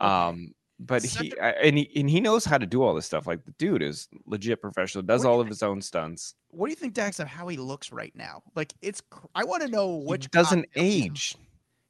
Okay. 0.00 0.10
Um, 0.10 0.54
but 0.86 1.02
Such 1.02 1.22
he 1.26 1.32
and 1.40 1.78
he 1.78 1.90
and 2.00 2.08
he 2.10 2.20
knows 2.20 2.44
how 2.44 2.58
to 2.58 2.66
do 2.66 2.82
all 2.82 2.94
this 2.94 3.06
stuff. 3.06 3.26
Like 3.26 3.44
the 3.44 3.52
dude 3.52 3.82
is 3.82 4.08
legit 4.26 4.60
professional. 4.60 5.02
Does 5.02 5.20
What 5.20 5.22
do 5.24 5.28
you 5.28 5.32
all 5.34 5.40
of 5.40 5.46
think- 5.46 5.52
his 5.54 5.62
own 5.62 5.80
stunts. 5.82 6.34
What 6.50 6.66
do 6.66 6.70
you 6.70 6.76
think, 6.76 6.92
Dax, 6.94 7.18
of 7.18 7.28
how 7.28 7.48
he 7.48 7.56
looks 7.56 7.92
right 7.92 8.14
now? 8.14 8.42
Like 8.54 8.74
it's. 8.82 9.00
cr- 9.00 9.26
I 9.34 9.44
want 9.44 9.62
to 9.62 9.68
know 9.68 10.00
He 10.00 10.06
which 10.06 10.30
doesn't 10.30 10.64
cocktail- 10.74 10.84
age. 10.84 11.36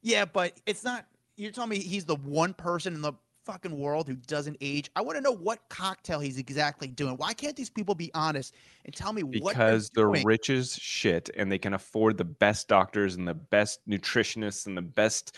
Yeah, 0.02 0.24
but 0.24 0.58
it's 0.66 0.84
not. 0.84 1.06
You're 1.36 1.50
telling 1.52 1.70
me 1.70 1.78
he's 1.80 2.04
the 2.04 2.16
one 2.16 2.54
person 2.54 2.94
in 2.94 3.02
the 3.02 3.12
fucking 3.44 3.76
world 3.76 4.06
who 4.06 4.14
doesn't 4.14 4.56
age. 4.60 4.88
I 4.94 5.00
want 5.02 5.16
to 5.16 5.20
know 5.20 5.32
what 5.32 5.58
cocktail 5.68 6.20
he's 6.20 6.38
exactly 6.38 6.86
doing. 6.86 7.16
Why 7.16 7.32
can't 7.32 7.56
these 7.56 7.70
people 7.70 7.96
be 7.96 8.08
honest 8.14 8.54
and 8.84 8.94
tell 8.94 9.12
me 9.12 9.24
what 9.24 9.32
because 9.54 9.90
they're 9.90 10.12
they're 10.12 10.24
rich 10.24 10.48
as 10.48 10.74
shit 10.76 11.28
and 11.36 11.50
they 11.50 11.58
can 11.58 11.74
afford 11.74 12.18
the 12.18 12.24
best 12.24 12.68
doctors 12.68 13.16
and 13.16 13.26
the 13.26 13.34
best 13.34 13.80
nutritionists 13.88 14.66
and 14.68 14.76
the 14.76 14.82
best 14.82 15.36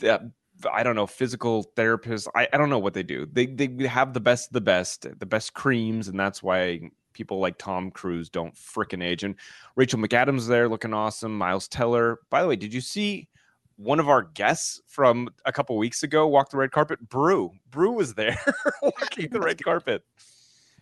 th- 0.00 0.20
I 0.72 0.82
don't 0.82 0.96
know 0.96 1.06
physical 1.06 1.70
therapists. 1.76 2.28
I, 2.34 2.48
I 2.52 2.56
don't 2.56 2.70
know 2.70 2.78
what 2.78 2.94
they 2.94 3.02
do. 3.02 3.26
They 3.30 3.46
they 3.46 3.86
have 3.86 4.12
the 4.12 4.20
best 4.20 4.48
of 4.48 4.52
the 4.54 4.60
best, 4.60 5.06
the 5.18 5.26
best 5.26 5.54
creams, 5.54 6.08
and 6.08 6.18
that's 6.18 6.42
why 6.42 6.80
people 7.12 7.38
like 7.38 7.58
Tom 7.58 7.90
Cruise 7.90 8.28
don't 8.28 8.54
frickin' 8.54 9.02
age. 9.02 9.24
And 9.24 9.36
Rachel 9.76 9.98
McAdams 9.98 10.46
there 10.46 10.68
looking 10.68 10.92
awesome. 10.92 11.36
Miles 11.36 11.68
Teller. 11.68 12.20
By 12.30 12.42
the 12.42 12.48
way, 12.48 12.56
did 12.56 12.74
you 12.74 12.80
see 12.80 13.28
one 13.76 13.98
of 13.98 14.08
our 14.08 14.22
guests 14.22 14.80
from 14.86 15.28
a 15.44 15.52
couple 15.52 15.76
weeks 15.78 16.02
ago 16.02 16.28
walk 16.28 16.50
the 16.50 16.56
red 16.58 16.72
carpet? 16.72 17.08
Brew. 17.08 17.50
Brew 17.70 17.92
was 17.92 18.14
there 18.14 18.38
walking 18.82 19.30
the 19.30 19.40
red 19.40 19.62
carpet. 19.62 20.02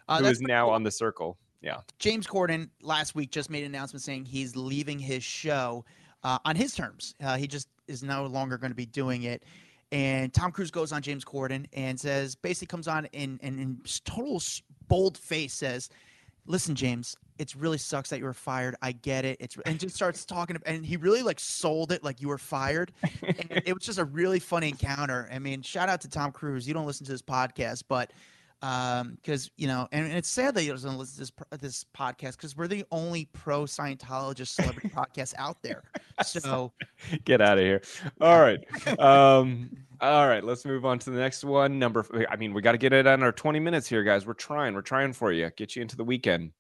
Uh, 0.09 0.19
who 0.19 0.27
is 0.27 0.41
now 0.41 0.67
cool. 0.67 0.75
on 0.75 0.83
the 0.83 0.91
circle. 0.91 1.39
Yeah. 1.61 1.79
James 2.01 2.27
Corden 2.27 2.71
last 2.83 3.15
week 3.15 3.31
just 3.31 3.49
made 3.49 3.63
an 3.63 3.73
announcement 3.75 4.03
saying 4.03 4.25
he's 4.25 4.57
leaving 4.57 4.99
his 4.99 5.23
show 5.23 5.85
uh, 6.25 6.39
on 6.45 6.57
his 6.57 6.75
terms. 6.75 7.15
Uh, 7.23 7.37
he 7.37 7.47
just 7.47 7.69
is 7.89 8.03
no 8.03 8.27
longer 8.27 8.59
going 8.59 8.71
to 8.71 8.77
be 8.77 8.87
doing 8.87 9.25
it. 9.25 9.43
And 9.91 10.33
Tom 10.33 10.53
Cruise 10.53 10.71
goes 10.71 10.93
on 10.93 11.03
James 11.03 11.25
Corden 11.25 11.67
and 11.75 12.01
says, 12.01 12.35
basically 12.35 12.69
comes 12.69 12.89
on 12.89 13.07
and 13.13 13.39
and 13.43 13.61
in 13.61 13.81
s- 13.85 14.01
total 14.05 14.41
bold 14.89 15.19
face 15.19 15.53
says, 15.53 15.91
"Listen, 16.47 16.75
James, 16.75 17.15
it 17.39 17.55
really 17.55 17.77
sucks 17.77 18.09
that 18.11 18.19
you 18.19 18.25
were 18.25 18.33
fired. 18.33 18.75
I 18.81 18.93
get 18.93 19.25
it. 19.25 19.37
It's 19.41 19.57
and 19.67 19.79
just 19.79 19.95
starts 19.95 20.25
talking 20.25 20.57
and 20.65 20.85
he 20.87 20.97
really 20.97 21.23
like 21.23 21.41
sold 21.41 21.93
it 21.93 22.03
like 22.03 22.21
you 22.23 22.29
were 22.29 22.39
fired. 22.39 22.93
and 23.23 23.63
it 23.67 23.75
was 23.75 23.83
just 23.83 23.99
a 23.99 24.05
really 24.05 24.39
funny 24.39 24.69
encounter. 24.69 25.29
I 25.31 25.39
mean, 25.39 25.61
shout 25.61 25.89
out 25.89 26.01
to 26.03 26.09
Tom 26.09 26.33
Cruise. 26.33 26.67
You 26.67 26.73
don't 26.73 26.87
listen 26.87 27.05
to 27.07 27.13
this 27.13 27.23
podcast, 27.23 27.85
but 27.89 28.13
um 28.63 29.17
because 29.17 29.51
you 29.57 29.67
know 29.67 29.89
and, 29.93 30.07
and 30.07 30.15
it's 30.15 30.29
sad 30.29 30.55
that 30.55 30.63
he 30.63 30.69
doesn't 30.69 30.97
listen 30.97 31.15
to 31.15 31.21
this 31.21 31.61
this 31.61 31.85
podcast 31.97 32.33
because 32.33 32.57
we're 32.57 32.69
the 32.69 32.85
only 32.91 33.29
pro 33.33 33.65
scientologist 33.65 34.49
celebrity 34.49 34.89
podcast 34.95 35.35
out 35.37 35.61
there 35.63 35.83
so 36.25 36.73
Get 37.25 37.41
out 37.41 37.59
of 37.59 37.65
here. 37.65 37.83
All 38.21 38.41
right. 38.41 38.61
Um, 38.99 39.71
all 40.01 40.27
right. 40.27 40.43
Let's 40.43 40.65
move 40.65 40.85
on 40.85 40.99
to 41.01 41.11
the 41.11 41.19
next 41.19 41.45
one. 41.45 41.79
Number, 41.79 42.07
I 42.29 42.37
mean, 42.37 42.53
we 42.55 42.63
got 42.63 42.73
to 42.73 42.79
get 42.79 42.93
it 42.93 43.07
on 43.07 43.23
our 43.23 43.33
20 43.33 43.61
minutes 43.61 43.89
here, 43.89 44.03
guys. 44.03 44.27
We're 44.27 44.35
trying. 44.35 44.75
We're 44.75 44.83
trying 44.83 45.13
for 45.13 45.33
you. 45.33 45.51
Get 45.57 45.77
you 45.77 45.83
into 45.83 45.97
the 45.97 46.05
weekend. 46.05 46.53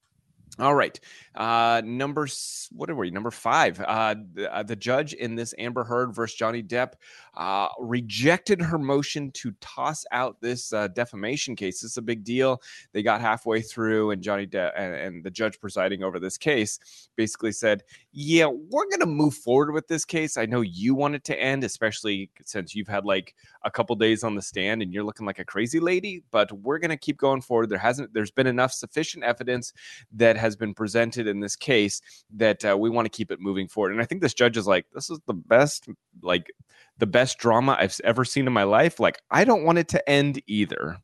All 0.58 0.74
right. 0.74 1.00
Uh, 1.34 1.80
number, 1.82 2.28
what 2.72 2.90
are 2.90 2.94
we? 2.94 3.10
Number 3.10 3.30
five. 3.30 3.80
Uh, 3.80 4.16
the, 4.34 4.54
uh, 4.54 4.62
the 4.62 4.76
judge 4.76 5.14
in 5.14 5.34
this 5.34 5.54
Amber 5.56 5.82
Heard 5.82 6.14
versus 6.14 6.36
Johnny 6.36 6.62
Depp 6.62 6.92
uh, 7.34 7.68
rejected 7.80 8.60
her 8.60 8.78
motion 8.78 9.30
to 9.30 9.52
toss 9.62 10.04
out 10.12 10.36
this 10.42 10.74
uh, 10.74 10.88
defamation 10.88 11.56
case. 11.56 11.82
It's 11.82 11.96
a 11.96 12.02
big 12.02 12.22
deal. 12.22 12.60
They 12.92 13.02
got 13.02 13.22
halfway 13.22 13.62
through, 13.62 14.10
and 14.10 14.22
Johnny 14.22 14.46
Depp 14.46 14.72
and, 14.76 14.94
and 14.94 15.24
the 15.24 15.30
judge 15.30 15.58
presiding 15.58 16.02
over 16.02 16.20
this 16.20 16.36
case 16.36 17.08
basically 17.16 17.52
said, 17.52 17.82
yeah, 18.12 18.46
we're 18.46 18.88
going 18.90 19.00
to 19.00 19.06
move 19.06 19.34
forward 19.34 19.72
with 19.72 19.88
this 19.88 20.04
case. 20.04 20.36
I 20.36 20.44
know 20.44 20.60
you 20.60 20.94
want 20.94 21.14
it 21.14 21.24
to 21.24 21.40
end, 21.40 21.64
especially 21.64 22.30
since 22.44 22.74
you've 22.74 22.88
had 22.88 23.06
like 23.06 23.34
a 23.64 23.70
couple 23.70 23.96
days 23.96 24.22
on 24.22 24.34
the 24.34 24.42
stand 24.42 24.82
and 24.82 24.92
you're 24.92 25.04
looking 25.04 25.24
like 25.24 25.38
a 25.38 25.46
crazy 25.46 25.80
lady, 25.80 26.22
but 26.30 26.52
we're 26.52 26.78
going 26.78 26.90
to 26.90 26.96
keep 26.98 27.16
going 27.16 27.40
forward. 27.40 27.70
There 27.70 27.78
hasn't, 27.78 28.12
there's 28.12 28.30
been 28.30 28.46
enough 28.46 28.72
sufficient 28.72 29.24
evidence 29.24 29.72
that 30.12 30.41
has 30.42 30.56
been 30.56 30.74
presented 30.74 31.26
in 31.26 31.40
this 31.40 31.56
case 31.56 32.02
that 32.36 32.64
uh, 32.64 32.76
we 32.76 32.90
want 32.90 33.06
to 33.06 33.10
keep 33.10 33.30
it 33.30 33.40
moving 33.40 33.68
forward. 33.68 33.92
And 33.92 34.02
I 34.02 34.04
think 34.04 34.20
this 34.20 34.34
judge 34.34 34.58
is 34.58 34.66
like, 34.66 34.84
this 34.92 35.08
is 35.08 35.18
the 35.26 35.34
best, 35.34 35.88
like, 36.22 36.52
the 36.98 37.06
best 37.06 37.38
drama 37.38 37.76
I've 37.80 37.98
ever 38.04 38.24
seen 38.26 38.46
in 38.46 38.52
my 38.52 38.64
life. 38.64 39.00
Like, 39.00 39.18
I 39.30 39.44
don't 39.44 39.64
want 39.64 39.78
it 39.78 39.88
to 39.88 40.00
end 40.10 40.42
either. 40.46 40.98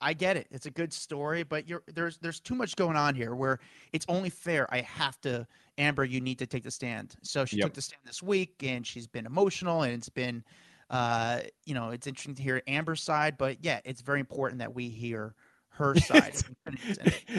i 0.00 0.12
get 0.12 0.36
it 0.36 0.46
it's 0.50 0.66
a 0.66 0.70
good 0.70 0.92
story 0.92 1.42
but 1.44 1.68
you're 1.68 1.82
there's 1.94 2.18
there's 2.18 2.40
too 2.40 2.54
much 2.54 2.76
going 2.76 2.96
on 2.96 3.14
here 3.14 3.34
where 3.34 3.58
it's 3.92 4.04
only 4.08 4.28
fair 4.30 4.66
i 4.74 4.80
have 4.82 5.18
to 5.20 5.46
amber 5.78 6.04
you 6.04 6.20
need 6.20 6.38
to 6.38 6.46
take 6.46 6.62
the 6.64 6.70
stand 6.70 7.14
so 7.22 7.44
she 7.44 7.56
Yep. 7.58 7.66
took 7.66 7.74
the 7.74 7.82
stand 7.82 8.00
this 8.04 8.22
week 8.22 8.54
and 8.62 8.86
she's 8.86 9.06
been 9.06 9.24
emotional 9.26 9.82
and 9.82 9.92
it's 9.94 10.10
been 10.10 10.44
uh 10.90 11.40
you 11.64 11.74
know 11.74 11.90
it's 11.90 12.06
interesting 12.06 12.34
to 12.34 12.42
hear 12.42 12.60
amber's 12.66 13.02
side 13.02 13.38
but 13.38 13.56
yeah 13.64 13.80
it's 13.84 14.02
very 14.02 14.20
important 14.20 14.58
that 14.58 14.74
we 14.74 14.88
hear 14.88 15.34
her 15.74 15.94
side 16.00 16.36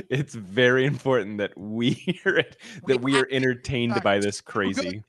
it's 0.10 0.36
very 0.36 0.86
important 0.86 1.38
that 1.38 1.58
we 1.58 1.92
hear 1.92 2.38
it, 2.38 2.58
that 2.88 3.01
we 3.01 3.13
We 3.13 3.20
are 3.20 3.27
entertained 3.32 4.01
by 4.04 4.20
this 4.20 4.42
crazy. 4.42 5.04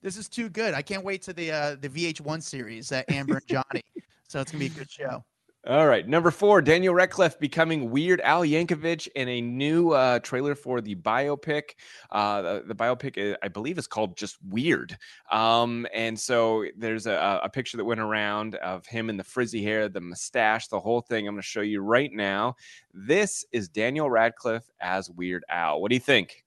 This 0.00 0.16
is 0.16 0.28
too 0.28 0.48
good. 0.48 0.74
I 0.74 0.82
can't 0.82 1.04
wait 1.04 1.22
to 1.22 1.32
the 1.32 1.52
uh, 1.52 1.76
the 1.80 1.88
VH1 1.88 2.42
series, 2.42 2.90
uh, 2.90 3.02
Amber 3.08 3.36
and 3.36 3.46
Johnny. 3.46 3.82
so 4.26 4.40
it's 4.40 4.50
gonna 4.50 4.60
be 4.60 4.66
a 4.66 4.70
good 4.70 4.90
show. 4.90 5.24
All 5.64 5.86
right, 5.86 6.08
number 6.08 6.32
four, 6.32 6.60
Daniel 6.60 6.92
Radcliffe 6.92 7.38
becoming 7.38 7.92
Weird 7.92 8.20
Al 8.22 8.42
Yankovic 8.42 9.06
in 9.14 9.28
a 9.28 9.40
new 9.40 9.90
uh, 9.90 10.18
trailer 10.18 10.56
for 10.56 10.80
the 10.80 10.96
biopic. 10.96 11.76
Uh, 12.10 12.42
the, 12.42 12.64
the 12.66 12.74
biopic, 12.74 13.32
uh, 13.32 13.36
I 13.44 13.46
believe, 13.46 13.78
is 13.78 13.86
called 13.86 14.16
just 14.16 14.38
Weird. 14.48 14.98
Um, 15.30 15.86
and 15.94 16.18
so 16.18 16.66
there's 16.76 17.06
a, 17.06 17.40
a 17.44 17.48
picture 17.48 17.76
that 17.76 17.84
went 17.84 18.00
around 18.00 18.56
of 18.56 18.84
him 18.86 19.08
in 19.08 19.16
the 19.16 19.22
frizzy 19.22 19.62
hair, 19.62 19.88
the 19.88 20.00
mustache, 20.00 20.66
the 20.66 20.80
whole 20.80 21.00
thing. 21.00 21.28
I'm 21.28 21.34
going 21.34 21.42
to 21.42 21.46
show 21.46 21.60
you 21.60 21.80
right 21.80 22.12
now. 22.12 22.56
This 22.92 23.44
is 23.52 23.68
Daniel 23.68 24.10
Radcliffe 24.10 24.68
as 24.80 25.10
Weird 25.10 25.44
Al. 25.48 25.80
What 25.80 25.90
do 25.90 25.94
you 25.94 26.00
think? 26.00 26.44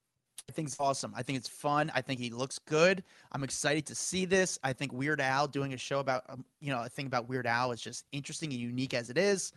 I 0.48 0.52
think 0.52 0.68
it's 0.68 0.80
awesome. 0.80 1.14
I 1.16 1.24
think 1.24 1.38
it's 1.38 1.50
fun. 1.50 1.92
I 1.96 2.02
think 2.02 2.20
he 2.20 2.30
looks 2.30 2.60
good. 2.60 3.04
I'm 3.32 3.44
excited 3.44 3.86
to 3.88 3.96
see 3.96 4.26
this. 4.26 4.60
I 4.64 4.74
think 4.74 4.94
Weird 4.94 5.20
Al 5.20 5.48
doing 5.48 5.74
a 5.74 5.78
show 5.78 6.00
about 6.00 6.24
um, 6.30 6.46
you 6.60 6.72
know 6.72 6.84
a 6.84 6.90
thing 6.90 7.08
about 7.08 7.28
Weird 7.28 7.48
Al 7.48 7.72
is 7.72 7.82
just 7.82 8.06
interesting 8.12 8.52
and 8.52 8.60
unique 8.60 8.94
as 8.94 9.10
it 9.10 9.18
is. 9.18 9.52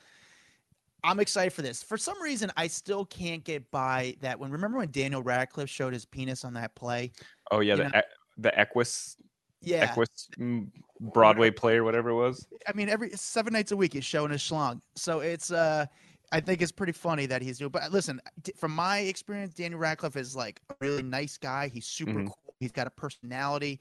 I'm 1.04 1.20
excited 1.20 1.52
for 1.52 1.62
this. 1.62 1.82
For 1.82 1.96
some 1.96 2.20
reason, 2.20 2.50
I 2.56 2.66
still 2.66 3.04
can't 3.04 3.44
get 3.44 3.70
by 3.70 4.16
that. 4.20 4.38
When 4.38 4.50
remember 4.50 4.78
when 4.78 4.90
Daniel 4.90 5.22
Radcliffe 5.22 5.70
showed 5.70 5.92
his 5.92 6.04
penis 6.04 6.44
on 6.44 6.54
that 6.54 6.74
play? 6.74 7.12
Oh 7.50 7.60
yeah, 7.60 7.74
You 7.74 7.84
the 7.84 7.98
e- 7.98 8.02
the 8.38 8.58
Equus 8.58 9.16
Yeah, 9.60 9.84
Equus 9.84 10.08
mm, 10.38 10.68
Broadway 11.00 11.50
play 11.50 11.76
or 11.76 11.84
whatever 11.84 12.10
it 12.10 12.14
was. 12.14 12.46
I 12.66 12.72
mean, 12.72 12.88
every 12.88 13.10
seven 13.10 13.52
nights 13.52 13.72
a 13.72 13.76
week 13.76 13.92
he's 13.92 14.06
showing 14.06 14.30
his 14.30 14.40
schlong. 14.40 14.80
So 14.96 15.20
it's 15.20 15.52
uh 15.52 15.84
I 16.32 16.40
think 16.40 16.60
it's 16.62 16.72
pretty 16.72 16.92
funny 16.92 17.26
that 17.26 17.40
he's 17.42 17.58
doing. 17.58 17.70
But 17.70 17.90
listen, 17.90 18.20
from 18.56 18.74
my 18.74 18.98
experience, 18.98 19.54
Daniel 19.54 19.80
Radcliffe 19.80 20.16
is 20.16 20.36
like 20.36 20.60
a 20.70 20.74
really 20.80 21.02
nice 21.02 21.38
guy. 21.38 21.68
He's 21.68 21.86
super 21.86 22.12
Mhm. 22.12 22.26
cool. 22.26 22.54
He's 22.60 22.72
got 22.72 22.86
a 22.86 22.90
personality. 22.90 23.80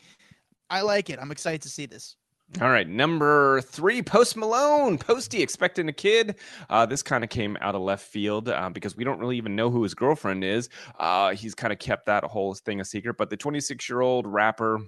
I 0.70 0.82
like 0.82 1.10
it. 1.10 1.20
I'm 1.20 1.32
excited 1.32 1.62
to 1.64 1.70
see 1.70 1.86
this. 1.86 2.16
All 2.62 2.70
right, 2.70 2.88
number 2.88 3.60
three, 3.60 4.02
Post 4.02 4.38
Malone. 4.38 4.98
Posty 4.98 5.42
expecting 5.42 5.90
a 5.90 5.94
kid. 5.94 6.36
Uh, 6.70 6.86
this 6.86 7.04
kind 7.04 7.26
of 7.26 7.30
came 7.30 7.58
out 7.60 7.76
of 7.76 7.82
left 7.82 8.08
field 8.08 8.48
uh, 8.48 8.70
because 8.70 8.96
we 8.96 9.04
don't 9.04 9.20
really 9.20 9.36
even 9.36 9.54
know 9.54 9.70
who 9.70 9.84
his 9.84 9.94
girlfriend 9.94 10.46
is. 10.46 10.70
Uh, 10.98 11.34
he's 11.34 11.54
kind 11.54 11.74
of 11.74 11.80
kept 11.80 12.06
that 12.06 12.24
whole 12.24 12.54
thing 12.54 12.80
a 12.80 12.86
secret. 12.86 13.18
But 13.18 13.30
the 13.30 13.36
26 13.36 13.90
year 13.90 14.00
old 14.00 14.26
rapper 14.26 14.80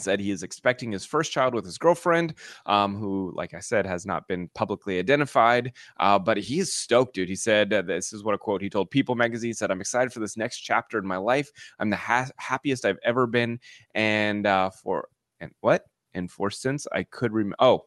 said 0.00 0.20
he 0.20 0.30
is 0.30 0.42
expecting 0.42 0.92
his 0.92 1.04
first 1.04 1.32
child 1.32 1.54
with 1.54 1.64
his 1.64 1.78
girlfriend, 1.78 2.34
um, 2.66 2.96
who, 2.96 3.32
like 3.34 3.54
I 3.54 3.60
said, 3.60 3.86
has 3.86 4.06
not 4.06 4.28
been 4.28 4.48
publicly 4.54 4.98
identified. 4.98 5.72
Uh, 5.98 6.18
but 6.18 6.36
he 6.38 6.58
is 6.60 6.74
stoked, 6.74 7.14
dude. 7.14 7.28
He 7.28 7.36
said, 7.36 7.72
uh, 7.72 7.82
This 7.82 8.12
is 8.12 8.24
what 8.24 8.34
a 8.34 8.38
quote 8.38 8.62
he 8.62 8.70
told 8.70 8.90
People 8.90 9.14
magazine 9.14 9.54
said, 9.54 9.70
I'm 9.70 9.80
excited 9.80 10.12
for 10.12 10.20
this 10.20 10.36
next 10.36 10.60
chapter 10.60 10.98
in 10.98 11.06
my 11.06 11.16
life. 11.16 11.50
I'm 11.78 11.90
the 11.90 11.96
ha- 11.96 12.30
happiest 12.36 12.84
I've 12.84 12.98
ever 13.04 13.26
been. 13.26 13.60
And 13.94 14.46
uh, 14.46 14.70
for, 14.70 15.08
and 15.40 15.52
what? 15.60 15.84
And 16.14 16.30
for 16.30 16.50
since 16.50 16.86
I 16.92 17.02
could 17.04 17.32
remember, 17.32 17.56
oh, 17.60 17.82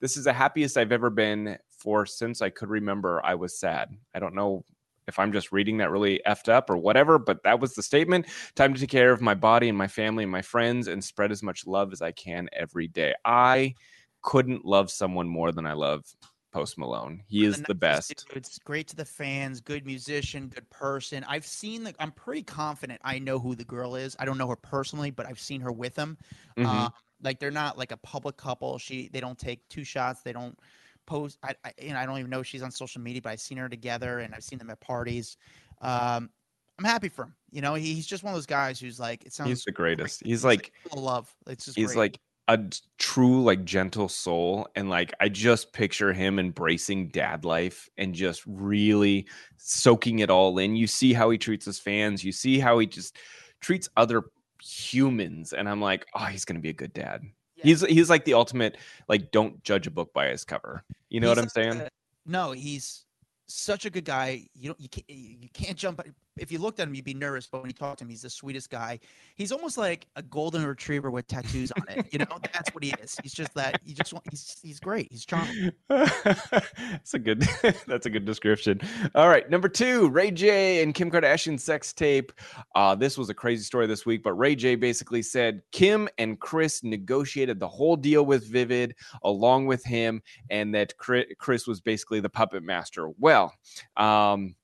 this 0.00 0.16
is 0.16 0.24
the 0.24 0.32
happiest 0.32 0.76
I've 0.76 0.92
ever 0.92 1.10
been 1.10 1.58
for 1.68 2.06
since 2.06 2.42
I 2.42 2.50
could 2.50 2.68
remember 2.68 3.20
I 3.24 3.34
was 3.34 3.58
sad. 3.58 3.90
I 4.14 4.18
don't 4.18 4.34
know 4.34 4.64
if 5.06 5.18
I'm 5.18 5.32
just 5.32 5.52
reading 5.52 5.78
that 5.78 5.90
really 5.90 6.20
effed 6.26 6.48
up 6.48 6.70
or 6.70 6.76
whatever, 6.76 7.18
but 7.18 7.42
that 7.44 7.60
was 7.60 7.74
the 7.74 7.82
statement. 7.82 8.26
Time 8.54 8.74
to 8.74 8.80
take 8.80 8.90
care 8.90 9.12
of 9.12 9.20
my 9.20 9.34
body 9.34 9.68
and 9.68 9.78
my 9.78 9.86
family 9.88 10.24
and 10.24 10.32
my 10.32 10.42
friends 10.42 10.88
and 10.88 11.02
spread 11.02 11.32
as 11.32 11.42
much 11.42 11.66
love 11.66 11.92
as 11.92 12.02
I 12.02 12.12
can 12.12 12.48
every 12.52 12.88
day. 12.88 13.14
I 13.24 13.74
couldn't 14.22 14.64
love 14.64 14.90
someone 14.90 15.28
more 15.28 15.52
than 15.52 15.66
I 15.66 15.74
love 15.74 16.04
Post 16.52 16.78
Malone. 16.78 17.22
He 17.28 17.44
is 17.44 17.62
the 17.62 17.74
best. 17.74 18.24
dude. 18.28 18.38
It's 18.38 18.58
great 18.58 18.88
to 18.88 18.96
the 18.96 19.04
fans. 19.04 19.60
Good 19.60 19.84
musician. 19.84 20.48
Good 20.48 20.68
person. 20.70 21.24
I've 21.28 21.46
seen 21.46 21.84
the. 21.84 21.94
I'm 22.00 22.12
pretty 22.12 22.42
confident 22.42 23.00
I 23.04 23.18
know 23.18 23.38
who 23.38 23.54
the 23.54 23.64
girl 23.64 23.94
is. 23.94 24.16
I 24.18 24.24
don't 24.24 24.38
know 24.38 24.48
her 24.48 24.56
personally, 24.56 25.10
but 25.10 25.26
I've 25.26 25.38
seen 25.38 25.60
her 25.60 25.70
with 25.70 25.94
him. 25.96 26.16
Mhm. 26.56 26.66
Um, 26.66 26.92
like 27.22 27.40
they're 27.40 27.50
not 27.50 27.78
like 27.78 27.92
a 27.92 27.96
public 27.98 28.36
couple. 28.36 28.78
She 28.78 29.08
they 29.12 29.20
don't 29.20 29.38
take 29.38 29.68
two 29.68 29.84
shots. 29.84 30.22
They 30.22 30.32
don't 30.32 30.58
post. 31.06 31.38
I, 31.42 31.54
I 31.64 31.72
you 31.80 31.92
know 31.92 31.98
I 31.98 32.06
don't 32.06 32.18
even 32.18 32.30
know 32.30 32.40
if 32.40 32.46
she's 32.46 32.62
on 32.62 32.70
social 32.70 33.00
media, 33.00 33.22
but 33.22 33.30
I've 33.30 33.40
seen 33.40 33.58
her 33.58 33.68
together 33.68 34.20
and 34.20 34.34
I've 34.34 34.44
seen 34.44 34.58
them 34.58 34.70
at 34.70 34.80
parties. 34.80 35.36
Um, 35.80 36.30
I'm 36.78 36.84
happy 36.84 37.08
for 37.08 37.24
him. 37.24 37.34
You 37.50 37.62
know, 37.62 37.74
he, 37.74 37.94
he's 37.94 38.06
just 38.06 38.22
one 38.22 38.32
of 38.32 38.36
those 38.36 38.46
guys 38.46 38.78
who's 38.78 39.00
like 39.00 39.24
it 39.24 39.32
sounds. 39.32 39.48
He's 39.48 39.64
the 39.64 39.72
great. 39.72 39.98
greatest. 39.98 40.22
He's 40.24 40.44
like 40.44 40.72
of 40.92 40.98
love. 40.98 41.34
It's 41.46 41.64
just 41.64 41.76
he's 41.76 41.88
great. 41.88 41.96
like 41.96 42.20
a 42.48 42.60
true 42.98 43.42
like 43.42 43.64
gentle 43.64 44.08
soul 44.08 44.68
and 44.76 44.88
like 44.88 45.12
I 45.20 45.28
just 45.28 45.72
picture 45.72 46.12
him 46.12 46.38
embracing 46.38 47.08
dad 47.08 47.44
life 47.44 47.88
and 47.98 48.14
just 48.14 48.42
really 48.46 49.26
soaking 49.56 50.20
it 50.20 50.30
all 50.30 50.58
in. 50.58 50.76
You 50.76 50.86
see 50.86 51.12
how 51.12 51.30
he 51.30 51.38
treats 51.38 51.64
his 51.64 51.80
fans, 51.80 52.22
you 52.22 52.32
see 52.32 52.58
how 52.58 52.78
he 52.78 52.86
just 52.86 53.16
treats 53.60 53.88
other 53.96 54.24
humans 54.62 55.52
and 55.52 55.68
I'm 55.68 55.80
like, 55.80 56.06
"Oh, 56.14 56.24
he's 56.24 56.44
going 56.44 56.56
to 56.56 56.62
be 56.62 56.70
a 56.70 56.74
good 56.74 56.92
dad." 56.92 57.22
He's 57.66 57.80
he's 57.80 58.08
like 58.08 58.24
the 58.24 58.34
ultimate 58.34 58.78
like 59.08 59.32
don't 59.32 59.60
judge 59.64 59.88
a 59.88 59.90
book 59.90 60.12
by 60.12 60.26
its 60.26 60.44
cover. 60.44 60.84
You 61.08 61.18
know 61.18 61.30
he's 61.30 61.36
what 61.36 61.42
I'm 61.42 61.48
saying? 61.48 61.80
A, 61.80 61.88
no, 62.24 62.52
he's 62.52 63.04
such 63.48 63.86
a 63.86 63.90
good 63.90 64.04
guy. 64.04 64.46
You 64.54 64.68
don't 64.68 64.80
you 64.80 64.88
can't 64.88 65.10
you 65.10 65.48
can't 65.52 65.76
jump. 65.76 66.00
If 66.36 66.50
you 66.50 66.58
looked 66.58 66.80
at 66.80 66.88
him, 66.88 66.94
you'd 66.94 67.04
be 67.04 67.14
nervous. 67.14 67.46
But 67.46 67.62
when 67.62 67.70
you 67.70 67.74
talk 67.74 67.98
to 67.98 68.04
him, 68.04 68.10
he's 68.10 68.22
the 68.22 68.30
sweetest 68.30 68.70
guy. 68.70 68.98
He's 69.36 69.52
almost 69.52 69.78
like 69.78 70.06
a 70.16 70.22
golden 70.22 70.66
retriever 70.66 71.10
with 71.10 71.26
tattoos 71.28 71.70
on 71.72 71.84
it. 71.88 72.06
You 72.12 72.20
know, 72.20 72.26
that's 72.52 72.74
what 72.74 72.82
he 72.82 72.92
is. 73.02 73.16
He's 73.22 73.32
just 73.32 73.54
that. 73.54 73.80
He 73.84 73.94
just 73.94 74.12
want. 74.12 74.24
He's 74.30 74.58
he's 74.62 74.80
great. 74.80 75.08
He's 75.10 75.24
charming. 75.24 75.72
that's 75.88 77.14
a 77.14 77.18
good. 77.18 77.40
that's 77.86 78.06
a 78.06 78.10
good 78.10 78.24
description. 78.24 78.80
All 79.14 79.28
right, 79.28 79.48
number 79.48 79.68
two, 79.68 80.08
Ray 80.08 80.30
J 80.30 80.82
and 80.82 80.94
Kim 80.94 81.10
Kardashian 81.10 81.60
sex 81.60 81.92
tape. 81.92 82.32
Uh, 82.74 82.94
this 82.94 83.16
was 83.16 83.30
a 83.30 83.34
crazy 83.34 83.62
story 83.62 83.86
this 83.86 84.04
week, 84.04 84.22
but 84.22 84.32
Ray 84.32 84.56
J 84.56 84.74
basically 84.74 85.22
said 85.22 85.62
Kim 85.72 86.08
and 86.18 86.40
Kris 86.40 86.82
negotiated 86.82 87.60
the 87.60 87.68
whole 87.68 87.96
deal 87.96 88.26
with 88.26 88.46
Vivid 88.46 88.94
along 89.22 89.66
with 89.66 89.84
him, 89.84 90.20
and 90.50 90.74
that 90.74 90.94
Kris 90.98 91.66
was 91.66 91.80
basically 91.80 92.20
the 92.20 92.28
puppet 92.28 92.62
master. 92.62 93.10
Well 93.18 93.36
well. 93.36 93.52
Um, 93.96 94.54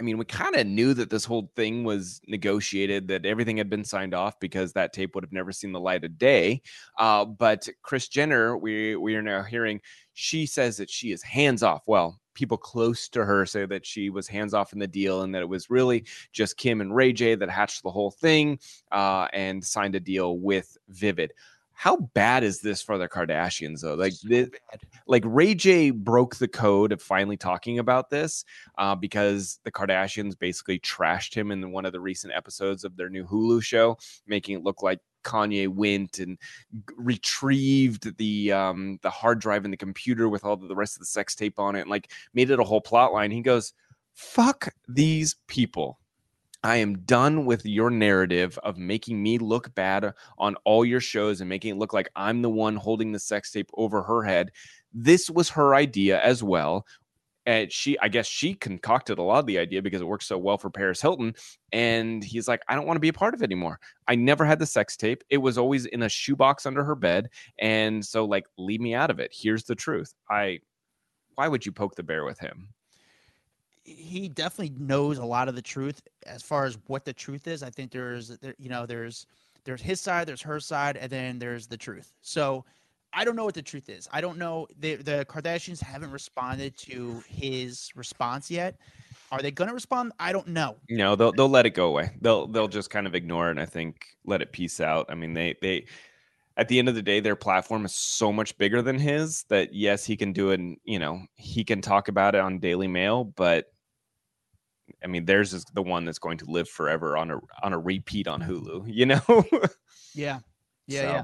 I 0.00 0.04
mean, 0.04 0.16
we 0.16 0.24
kind 0.24 0.54
of 0.54 0.66
knew 0.66 0.94
that 0.94 1.10
this 1.10 1.24
whole 1.24 1.50
thing 1.56 1.82
was 1.82 2.20
negotiated, 2.28 3.08
that 3.08 3.26
everything 3.26 3.56
had 3.56 3.68
been 3.68 3.84
signed 3.84 4.14
off 4.14 4.38
because 4.38 4.72
that 4.72 4.92
tape 4.92 5.14
would 5.14 5.24
have 5.24 5.32
never 5.32 5.50
seen 5.50 5.72
the 5.72 5.80
light 5.80 6.04
of 6.04 6.18
day. 6.18 6.62
Uh, 6.98 7.24
but 7.24 7.68
Kris 7.82 8.08
Jenner, 8.08 8.56
we 8.56 8.94
we 8.94 9.16
are 9.16 9.22
now 9.22 9.42
hearing, 9.42 9.80
she 10.14 10.46
says 10.46 10.76
that 10.76 10.90
she 10.90 11.10
is 11.10 11.22
hands 11.22 11.64
off. 11.64 11.82
Well, 11.86 12.20
people 12.34 12.56
close 12.56 13.08
to 13.08 13.24
her 13.24 13.44
say 13.44 13.66
that 13.66 13.84
she 13.84 14.10
was 14.10 14.28
hands 14.28 14.54
off 14.54 14.72
in 14.72 14.78
the 14.78 14.86
deal 14.86 15.22
and 15.22 15.34
that 15.34 15.42
it 15.42 15.48
was 15.48 15.70
really 15.70 16.04
just 16.32 16.56
Kim 16.56 16.80
and 16.80 16.94
Ray 16.94 17.12
J 17.12 17.34
that 17.34 17.50
hatched 17.50 17.82
the 17.82 17.90
whole 17.90 18.12
thing 18.12 18.60
uh, 18.92 19.26
and 19.32 19.64
signed 19.64 19.96
a 19.96 20.00
deal 20.00 20.38
with 20.38 20.76
Vivid 20.88 21.32
how 21.78 21.96
bad 22.12 22.42
is 22.42 22.60
this 22.60 22.82
for 22.82 22.98
the 22.98 23.08
Kardashians 23.08 23.82
though? 23.82 23.94
Like 23.94 24.12
so 24.12 24.26
this, 24.28 24.50
like 25.06 25.22
Ray 25.24 25.54
J 25.54 25.90
broke 25.90 26.34
the 26.34 26.48
code 26.48 26.90
of 26.90 27.00
finally 27.00 27.36
talking 27.36 27.78
about 27.78 28.10
this 28.10 28.44
uh, 28.78 28.96
because 28.96 29.60
the 29.62 29.70
Kardashians 29.70 30.36
basically 30.36 30.80
trashed 30.80 31.34
him 31.34 31.52
in 31.52 31.70
one 31.70 31.86
of 31.86 31.92
the 31.92 32.00
recent 32.00 32.34
episodes 32.34 32.82
of 32.82 32.96
their 32.96 33.08
new 33.08 33.24
Hulu 33.24 33.62
show, 33.62 33.96
making 34.26 34.56
it 34.56 34.64
look 34.64 34.82
like 34.82 34.98
Kanye 35.22 35.68
went 35.68 36.18
and 36.18 36.36
retrieved 36.96 38.16
the 38.18 38.50
um, 38.50 38.98
the 39.02 39.10
hard 39.10 39.38
drive 39.38 39.64
in 39.64 39.70
the 39.70 39.76
computer 39.76 40.28
with 40.28 40.44
all 40.44 40.56
the 40.56 40.74
rest 40.74 40.96
of 40.96 41.00
the 41.00 41.06
sex 41.06 41.36
tape 41.36 41.60
on 41.60 41.76
it, 41.76 41.82
and 41.82 41.90
like 41.90 42.10
made 42.34 42.50
it 42.50 42.58
a 42.58 42.64
whole 42.64 42.80
plot 42.80 43.12
line. 43.12 43.30
He 43.30 43.40
goes, 43.40 43.72
"Fuck 44.14 44.70
these 44.88 45.36
people." 45.46 46.00
I 46.62 46.76
am 46.76 46.98
done 47.00 47.44
with 47.46 47.64
your 47.64 47.90
narrative 47.90 48.58
of 48.64 48.78
making 48.78 49.22
me 49.22 49.38
look 49.38 49.74
bad 49.74 50.12
on 50.38 50.56
all 50.64 50.84
your 50.84 51.00
shows 51.00 51.40
and 51.40 51.48
making 51.48 51.76
it 51.76 51.78
look 51.78 51.92
like 51.92 52.08
I'm 52.16 52.42
the 52.42 52.50
one 52.50 52.76
holding 52.76 53.12
the 53.12 53.20
sex 53.20 53.52
tape 53.52 53.70
over 53.74 54.02
her 54.02 54.24
head. 54.24 54.50
This 54.92 55.30
was 55.30 55.50
her 55.50 55.74
idea 55.74 56.20
as 56.20 56.42
well. 56.42 56.84
And 57.46 57.72
she, 57.72 57.98
I 58.00 58.08
guess 58.08 58.26
she 58.26 58.54
concocted 58.54 59.18
a 59.18 59.22
lot 59.22 59.38
of 59.38 59.46
the 59.46 59.58
idea 59.58 59.80
because 59.80 60.02
it 60.02 60.06
works 60.06 60.26
so 60.26 60.36
well 60.36 60.58
for 60.58 60.68
Paris 60.68 61.00
Hilton. 61.00 61.34
And 61.72 62.22
he's 62.22 62.46
like, 62.46 62.60
I 62.68 62.74
don't 62.74 62.86
want 62.86 62.96
to 62.96 63.00
be 63.00 63.08
a 63.08 63.12
part 63.14 63.32
of 63.32 63.40
it 63.40 63.46
anymore. 63.46 63.78
I 64.06 64.16
never 64.16 64.44
had 64.44 64.58
the 64.58 64.66
sex 64.66 64.98
tape. 64.98 65.24
It 65.30 65.38
was 65.38 65.56
always 65.56 65.86
in 65.86 66.02
a 66.02 66.10
shoebox 66.10 66.66
under 66.66 66.84
her 66.84 66.94
bed. 66.94 67.30
And 67.58 68.04
so, 68.04 68.26
like, 68.26 68.44
leave 68.58 68.82
me 68.82 68.94
out 68.94 69.10
of 69.10 69.18
it. 69.18 69.30
Here's 69.32 69.64
the 69.64 69.74
truth. 69.74 70.12
I, 70.30 70.58
why 71.36 71.48
would 71.48 71.64
you 71.64 71.72
poke 71.72 71.94
the 71.94 72.02
bear 72.02 72.24
with 72.24 72.38
him? 72.38 72.68
He 73.96 74.28
definitely 74.28 74.74
knows 74.78 75.18
a 75.18 75.24
lot 75.24 75.48
of 75.48 75.54
the 75.54 75.62
truth 75.62 76.02
as 76.26 76.42
far 76.42 76.64
as 76.64 76.78
what 76.86 77.04
the 77.04 77.12
truth 77.12 77.46
is. 77.46 77.62
I 77.62 77.70
think 77.70 77.90
there's, 77.90 78.28
there, 78.38 78.54
you 78.58 78.68
know, 78.68 78.86
there's 78.86 79.26
there's 79.64 79.82
his 79.82 80.00
side, 80.00 80.26
there's 80.26 80.42
her 80.42 80.60
side, 80.60 80.96
and 80.96 81.10
then 81.10 81.38
there's 81.38 81.66
the 81.66 81.76
truth. 81.76 82.12
So 82.22 82.64
I 83.12 83.24
don't 83.24 83.36
know 83.36 83.44
what 83.44 83.54
the 83.54 83.62
truth 83.62 83.88
is. 83.88 84.08
I 84.12 84.20
don't 84.20 84.38
know. 84.38 84.66
The 84.80 84.96
the 84.96 85.26
Kardashians 85.28 85.82
haven't 85.82 86.10
responded 86.10 86.76
to 86.78 87.22
his 87.28 87.90
response 87.94 88.50
yet. 88.50 88.76
Are 89.30 89.42
they 89.42 89.50
going 89.50 89.68
to 89.68 89.74
respond? 89.74 90.12
I 90.18 90.32
don't 90.32 90.48
know. 90.48 90.76
No, 90.88 91.16
they'll 91.16 91.32
they'll 91.32 91.48
let 91.48 91.66
it 91.66 91.70
go 91.70 91.88
away. 91.88 92.10
They'll 92.20 92.46
they'll 92.46 92.68
just 92.68 92.90
kind 92.90 93.06
of 93.06 93.14
ignore 93.14 93.48
it 93.48 93.52
and 93.52 93.60
I 93.60 93.66
think 93.66 94.06
let 94.24 94.42
it 94.42 94.52
peace 94.52 94.80
out. 94.80 95.06
I 95.08 95.14
mean, 95.14 95.34
they 95.34 95.56
they 95.60 95.86
at 96.58 96.66
the 96.66 96.78
end 96.78 96.88
of 96.88 96.96
the 96.96 97.02
day, 97.02 97.20
their 97.20 97.36
platform 97.36 97.84
is 97.84 97.94
so 97.94 98.32
much 98.32 98.58
bigger 98.58 98.82
than 98.82 98.98
his 98.98 99.44
that 99.44 99.72
yes, 99.72 100.04
he 100.04 100.16
can 100.16 100.32
do 100.32 100.50
it. 100.50 100.58
And, 100.58 100.76
you 100.84 100.98
know, 100.98 101.22
he 101.34 101.62
can 101.62 101.80
talk 101.80 102.08
about 102.08 102.34
it 102.34 102.40
on 102.40 102.58
Daily 102.58 102.88
Mail, 102.88 103.24
but 103.24 103.72
I 105.02 105.06
mean, 105.06 105.24
theirs 105.24 105.54
is 105.54 105.64
the 105.72 105.82
one 105.82 106.04
that's 106.04 106.18
going 106.18 106.38
to 106.38 106.44
live 106.46 106.68
forever 106.68 107.16
on 107.16 107.30
a 107.30 107.38
on 107.62 107.72
a 107.72 107.78
repeat 107.78 108.28
on 108.28 108.42
Hulu. 108.42 108.84
You 108.86 109.06
know? 109.06 109.20
yeah, 110.14 110.40
yeah, 110.86 111.00
so. 111.00 111.06
yeah. 111.06 111.22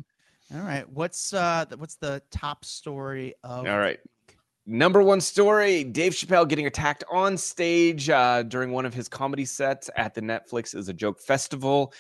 All 0.55 0.61
right. 0.61 0.89
What's 0.89 1.33
uh 1.33 1.65
what's 1.77 1.97
the 1.97 2.23
top 2.31 2.65
story 2.65 3.35
of? 3.43 3.67
All 3.67 3.79
right. 3.79 3.99
Number 4.67 5.03
one 5.03 5.21
story: 5.21 5.85
Dave 5.85 6.13
Chappelle 6.13 6.49
getting 6.49 6.67
attacked 6.67 7.05
on 7.11 7.37
stage 7.37 8.09
uh, 8.09 8.43
during 8.45 8.73
one 8.73 8.87
of 8.87 8.95
his 8.95 9.09
comedy 9.09 9.45
sets 9.45 9.91
at 9.97 10.15
the 10.15 10.23
Netflix 10.23 10.75
is 10.75 10.89
a 10.89 10.95
joke 10.95 11.21
festival. 11.21 11.93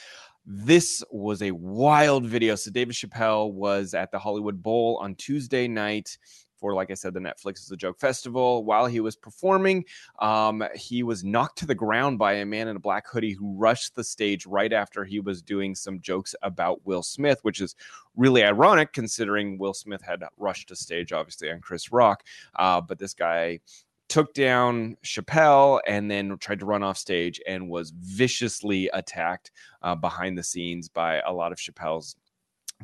This 0.46 1.03
was 1.11 1.42
a 1.42 1.50
wild 1.53 2.27
video. 2.27 2.55
So 2.55 2.70
David 2.70 2.94
Chappelle 2.94 3.53
was 3.53 3.94
at 3.94 4.11
the 4.11 4.18
Hollywood 4.18 4.62
Bowl 4.62 4.98
on 5.03 5.14
Tuesday 5.14 5.68
night 5.68 6.16
for, 6.57 6.75
like 6.75 6.90
I 6.90 6.95
said, 6.95 7.14
the 7.14 7.21
Netflix 7.21 7.61
is 7.61 7.71
a 7.71 7.77
Joke 7.77 7.99
Festival. 7.99 8.64
While 8.64 8.87
he 8.87 9.01
was 9.01 9.17
performing, 9.17 9.85
um, 10.19 10.64
he 10.75 11.03
was 11.03 11.25
knocked 11.25 11.59
to 11.59 11.67
the 11.67 11.75
ground 11.75 12.19
by 12.19 12.35
a 12.35 12.47
man 12.47 12.69
in 12.69 12.77
a 12.77 12.81
black 12.81 13.09
hoodie 13.09 13.33
who 13.33 13.57
rushed 13.57 13.95
the 13.95 14.05
stage 14.05 14.47
right 14.47 14.73
after 14.73 15.05
he 15.05 15.21
was 15.21 15.43
doing 15.43 15.75
some 15.75 16.01
jokes 16.01 16.35
about 16.43 16.85
Will 16.85 17.03
Smith, 17.03 17.38
which 17.43 17.61
is 17.61 17.75
really 18.17 18.45
ironic 18.45 18.93
considering 18.93 19.59
Will 19.59 19.75
Smith 19.75 20.03
had 20.03 20.23
rushed 20.37 20.69
the 20.69 20.77
stage, 20.77 21.12
obviously, 21.12 21.51
on 21.51 21.61
Chris 21.61 21.93
Rock. 21.93 22.25
Uh, 22.57 22.81
but 22.81 22.99
this 22.99 23.14
guy 23.14 23.61
took 24.09 24.35
down 24.35 24.97
Chappelle 25.05 25.81
and 25.87 26.11
then 26.11 26.37
tried 26.38 26.61
to 26.61 26.67
run 26.67 26.83
off 26.83 26.99
stage 26.99 27.40
and 27.47 27.69
was 27.69 27.90
viciously 27.90 28.88
attacked 28.93 29.51
uh, 29.83 29.95
behind 29.95 30.37
the 30.37 30.43
scenes 30.43 30.88
by 30.88 31.21
a 31.21 31.33
lot 31.33 31.53
of 31.53 31.59
Chappelle's 31.59 32.17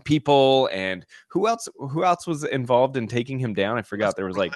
people 0.05 0.69
and 0.73 1.05
who 1.29 1.47
else 1.47 1.69
who 1.77 2.05
else 2.05 2.27
was 2.27 2.45
involved 2.45 2.97
in 2.97 3.07
taking 3.07 3.39
him 3.39 3.55
down? 3.55 3.79
I 3.79 3.83
forgot 3.83 4.17
there 4.17 4.27
was 4.27 4.37
like 4.37 4.53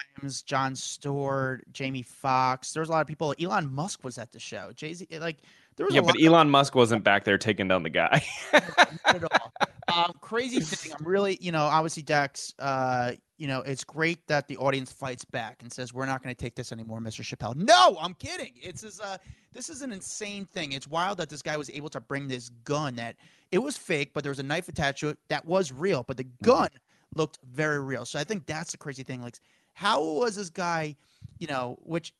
Jon 0.46 0.74
stewart 0.74 1.64
jamie 1.72 2.02
foxx 2.02 2.72
there 2.72 2.80
was 2.80 2.88
a 2.88 2.92
lot 2.92 3.00
of 3.00 3.06
people. 3.06 3.34
Elon 3.40 3.72
musk 3.72 4.04
was 4.04 4.18
at 4.18 4.32
the 4.32 4.38
show. 4.38 4.72
Jay-z 4.74 5.06
like 5.18 5.38
there 5.76 5.86
was 5.86 5.94
yeah 5.94 6.00
but 6.00 6.16
elon 6.22 6.50
musk 6.50 6.74
wasn't 6.74 7.02
back 7.02 7.24
there 7.24 7.38
taking 7.38 7.68
down 7.68 7.82
the 7.82 7.90
guy 7.90 8.24
at 8.52 9.24
all. 9.24 9.52
Um, 9.88 10.12
crazy 10.20 10.60
thing 10.60 10.92
i'm 10.98 11.06
really 11.06 11.38
you 11.40 11.52
know 11.52 11.64
obviously 11.64 12.02
dax 12.02 12.54
uh 12.58 13.12
you 13.36 13.48
know, 13.48 13.60
it's 13.62 13.82
great 13.82 14.26
that 14.28 14.46
the 14.46 14.56
audience 14.58 14.92
fights 14.92 15.24
back 15.24 15.62
and 15.62 15.72
says, 15.72 15.92
"We're 15.92 16.06
not 16.06 16.22
going 16.22 16.34
to 16.34 16.40
take 16.40 16.54
this 16.54 16.70
anymore, 16.70 17.00
Mr. 17.00 17.22
Chappelle." 17.22 17.56
No, 17.56 17.96
I'm 18.00 18.14
kidding. 18.14 18.52
It's 18.54 19.00
uh, 19.00 19.18
this 19.52 19.68
is 19.68 19.82
an 19.82 19.92
insane 19.92 20.46
thing. 20.46 20.72
It's 20.72 20.86
wild 20.86 21.18
that 21.18 21.28
this 21.28 21.42
guy 21.42 21.56
was 21.56 21.68
able 21.70 21.88
to 21.90 22.00
bring 22.00 22.28
this 22.28 22.50
gun 22.62 22.94
that 22.96 23.16
it 23.50 23.58
was 23.58 23.76
fake, 23.76 24.12
but 24.14 24.22
there 24.22 24.30
was 24.30 24.38
a 24.38 24.44
knife 24.44 24.68
attached 24.68 25.00
to 25.00 25.08
it 25.08 25.18
that 25.28 25.44
was 25.44 25.72
real, 25.72 26.04
but 26.04 26.16
the 26.16 26.24
mm-hmm. 26.24 26.44
gun 26.44 26.68
looked 27.16 27.38
very 27.52 27.80
real. 27.80 28.04
So 28.04 28.18
I 28.18 28.24
think 28.24 28.46
that's 28.46 28.72
the 28.72 28.78
crazy 28.78 29.02
thing. 29.02 29.20
Like, 29.20 29.38
how 29.72 30.02
was 30.02 30.36
this 30.36 30.50
guy, 30.50 30.96
you 31.38 31.48
know, 31.48 31.76
which 31.82 32.14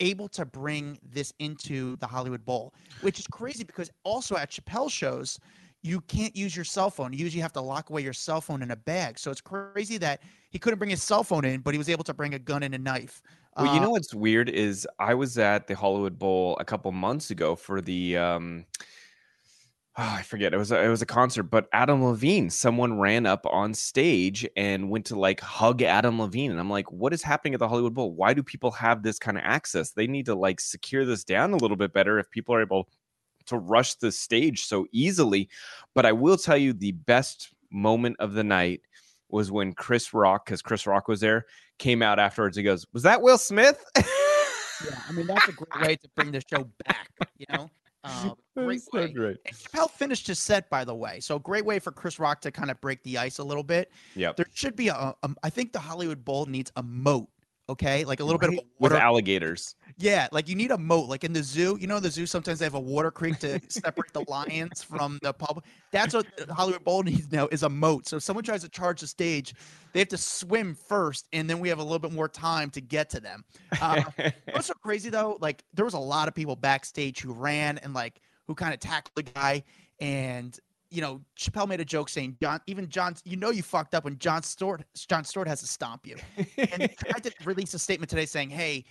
able 0.00 0.28
to 0.28 0.44
bring 0.44 0.98
this 1.02 1.32
into 1.38 1.96
the 1.96 2.06
Hollywood 2.06 2.44
Bowl, 2.44 2.74
which 3.00 3.18
is 3.18 3.26
crazy 3.26 3.64
because 3.64 3.90
also 4.04 4.36
at 4.36 4.50
Chappelle 4.50 4.90
shows 4.90 5.38
you 5.82 6.00
can't 6.02 6.34
use 6.34 6.56
your 6.56 6.64
cell 6.64 6.90
phone. 6.90 7.12
You 7.12 7.20
usually 7.20 7.42
have 7.42 7.52
to 7.52 7.60
lock 7.60 7.90
away 7.90 8.02
your 8.02 8.12
cell 8.12 8.40
phone 8.40 8.62
in 8.62 8.72
a 8.72 8.76
bag. 8.76 9.18
So 9.18 9.30
it's 9.30 9.40
crazy 9.40 9.98
that 9.98 10.20
he 10.50 10.58
couldn't 10.58 10.78
bring 10.78 10.90
his 10.90 11.02
cell 11.02 11.22
phone 11.22 11.44
in, 11.44 11.60
but 11.60 11.74
he 11.74 11.78
was 11.78 11.88
able 11.88 12.04
to 12.04 12.14
bring 12.14 12.34
a 12.34 12.38
gun 12.38 12.62
and 12.62 12.74
a 12.74 12.78
knife. 12.78 13.22
Well, 13.56 13.72
you 13.74 13.80
know 13.80 13.88
uh, 13.88 13.92
what's 13.92 14.12
weird 14.12 14.50
is 14.50 14.86
I 14.98 15.14
was 15.14 15.38
at 15.38 15.66
the 15.66 15.74
Hollywood 15.74 16.18
Bowl 16.18 16.56
a 16.60 16.64
couple 16.64 16.90
months 16.92 17.30
ago 17.30 17.54
for 17.54 17.80
the 17.80 18.16
um 18.16 18.66
oh, 19.98 20.14
I 20.18 20.22
forget 20.22 20.52
it 20.52 20.58
was 20.58 20.72
a, 20.72 20.82
it 20.82 20.88
was 20.88 21.02
a 21.02 21.06
concert, 21.06 21.44
but 21.44 21.68
Adam 21.72 22.04
Levine, 22.04 22.50
someone 22.50 22.98
ran 22.98 23.24
up 23.24 23.46
on 23.46 23.72
stage 23.72 24.46
and 24.56 24.90
went 24.90 25.06
to 25.06 25.18
like 25.18 25.40
hug 25.40 25.82
Adam 25.82 26.20
Levine, 26.20 26.50
and 26.50 26.60
I'm 26.60 26.70
like, 26.70 26.90
what 26.92 27.12
is 27.12 27.22
happening 27.22 27.54
at 27.54 27.60
the 27.60 27.68
Hollywood 27.68 27.94
Bowl? 27.94 28.12
Why 28.12 28.34
do 28.34 28.42
people 28.42 28.70
have 28.72 29.02
this 29.02 29.18
kind 29.18 29.38
of 29.38 29.44
access? 29.44 29.92
They 29.92 30.06
need 30.06 30.26
to 30.26 30.34
like 30.34 30.60
secure 30.60 31.04
this 31.04 31.24
down 31.24 31.52
a 31.52 31.56
little 31.56 31.76
bit 31.76 31.92
better 31.92 32.18
if 32.18 32.30
people 32.30 32.54
are 32.54 32.62
able 32.62 32.88
to 33.46 33.58
rush 33.58 33.94
the 33.94 34.12
stage 34.12 34.64
so 34.64 34.86
easily. 34.92 35.48
But 35.94 36.04
I 36.04 36.12
will 36.12 36.36
tell 36.36 36.56
you 36.56 36.72
the 36.72 36.92
best 36.92 37.54
moment 37.70 38.16
of 38.18 38.34
the 38.34 38.44
night 38.44 38.82
was 39.28 39.50
when 39.50 39.72
Chris 39.72 40.12
Rock, 40.12 40.46
because 40.46 40.62
Chris 40.62 40.86
Rock 40.86 41.08
was 41.08 41.20
there, 41.20 41.46
came 41.78 42.02
out 42.02 42.18
afterwards. 42.18 42.56
He 42.56 42.62
goes, 42.62 42.86
"Was 42.92 43.02
that 43.04 43.22
Will 43.22 43.38
Smith?" 43.38 43.82
yeah, 43.96 45.00
I 45.08 45.12
mean 45.12 45.26
that's 45.26 45.48
a 45.48 45.52
great 45.52 45.86
way 45.86 45.96
to 45.96 46.08
bring 46.14 46.32
the 46.32 46.42
show 46.48 46.68
back. 46.86 47.08
You 47.38 47.46
know, 47.50 47.70
Um, 48.06 48.34
great 48.56 48.82
so 48.82 48.98
way. 49.00 49.12
great. 49.12 49.36
And 49.46 49.56
Chappelle 49.56 49.90
finished 49.90 50.26
his 50.26 50.38
set, 50.38 50.68
by 50.70 50.84
the 50.84 50.94
way. 50.94 51.20
So 51.20 51.38
great 51.38 51.64
way 51.64 51.78
for 51.78 51.92
Chris 51.92 52.18
Rock 52.18 52.40
to 52.42 52.50
kind 52.50 52.70
of 52.70 52.80
break 52.80 53.02
the 53.02 53.18
ice 53.18 53.38
a 53.38 53.44
little 53.44 53.62
bit. 53.62 53.90
Yeah. 54.14 54.32
There 54.36 54.46
should 54.54 54.76
be 54.76 54.88
a, 54.88 55.14
a 55.22 55.30
I 55.42 55.50
think 55.50 55.72
the 55.72 55.80
Hollywood 55.80 56.24
Bowl 56.24 56.46
needs 56.46 56.72
a 56.76 56.82
moat. 56.82 57.28
Okay, 57.68 58.04
like 58.04 58.20
a 58.20 58.24
little 58.24 58.38
bit 58.38 58.50
of 58.50 58.54
Right? 58.54 58.62
a 58.64 58.66
with 58.78 58.92
alligators. 58.92 59.74
yeah, 59.98 60.28
like 60.30 60.48
you 60.48 60.54
need 60.54 60.70
a 60.70 60.78
moat. 60.78 61.08
Like 61.08 61.24
in 61.24 61.32
the 61.32 61.42
zoo, 61.42 61.76
you 61.80 61.88
know, 61.88 61.98
the 61.98 62.10
zoo 62.10 62.24
sometimes 62.24 62.60
they 62.60 62.64
have 62.64 62.74
a 62.74 62.80
water 62.80 63.10
creek 63.10 63.40
to 63.40 63.60
separate 63.68 64.12
the 64.12 64.24
lions 64.28 64.84
from 64.84 65.18
the 65.22 65.32
public. 65.32 65.64
That's 65.90 66.14
what 66.14 66.26
Hollywood 66.48 66.84
Bowl 66.84 67.02
needs 67.02 67.32
now 67.32 67.48
is 67.50 67.64
a 67.64 67.68
moat. 67.68 68.06
So 68.06 68.18
if 68.18 68.22
someone 68.22 68.44
tries 68.44 68.62
to 68.62 68.68
charge 68.68 69.00
the 69.00 69.08
stage, 69.08 69.52
they 69.92 69.98
have 69.98 70.08
to 70.10 70.16
swim 70.16 70.76
first, 70.76 71.26
and 71.32 71.50
then 71.50 71.58
we 71.58 71.68
have 71.68 71.80
a 71.80 71.82
little 71.82 71.98
bit 71.98 72.12
more 72.12 72.28
time 72.28 72.70
to 72.70 72.80
get 72.80 73.10
to 73.10 73.20
them. 73.20 73.44
Uh, 73.80 74.02
What's 74.52 74.68
so 74.68 74.74
crazy 74.74 75.10
though? 75.10 75.36
Like 75.40 75.64
there 75.74 75.84
was 75.84 75.94
a 75.94 75.98
lot 75.98 76.28
of 76.28 76.34
people 76.36 76.54
backstage 76.54 77.20
who 77.20 77.32
ran 77.32 77.78
and 77.78 77.92
like 77.94 78.20
who 78.46 78.54
kind 78.54 78.74
of 78.74 78.78
tackled 78.78 79.16
the 79.16 79.24
guy, 79.24 79.64
and 79.98 80.56
you 80.96 81.02
know 81.02 81.20
Chappelle 81.38 81.68
made 81.68 81.80
a 81.80 81.84
joke 81.84 82.08
saying 82.08 82.38
John, 82.42 82.58
even 82.66 82.88
John, 82.88 83.16
you 83.24 83.36
know 83.36 83.50
you 83.50 83.62
fucked 83.62 83.94
up 83.94 84.04
when 84.04 84.18
Jon 84.18 84.42
Stewart, 84.42 84.82
Jon 84.94 85.24
Stewart 85.24 85.46
has 85.46 85.60
to 85.60 85.66
stomp 85.66 86.06
you, 86.06 86.16
and 86.56 86.90
tried 87.10 87.22
to 87.22 87.32
release 87.44 87.74
a 87.74 87.78
statement 87.78 88.08
today 88.08 88.24
saying, 88.24 88.48
hey, 88.48 88.86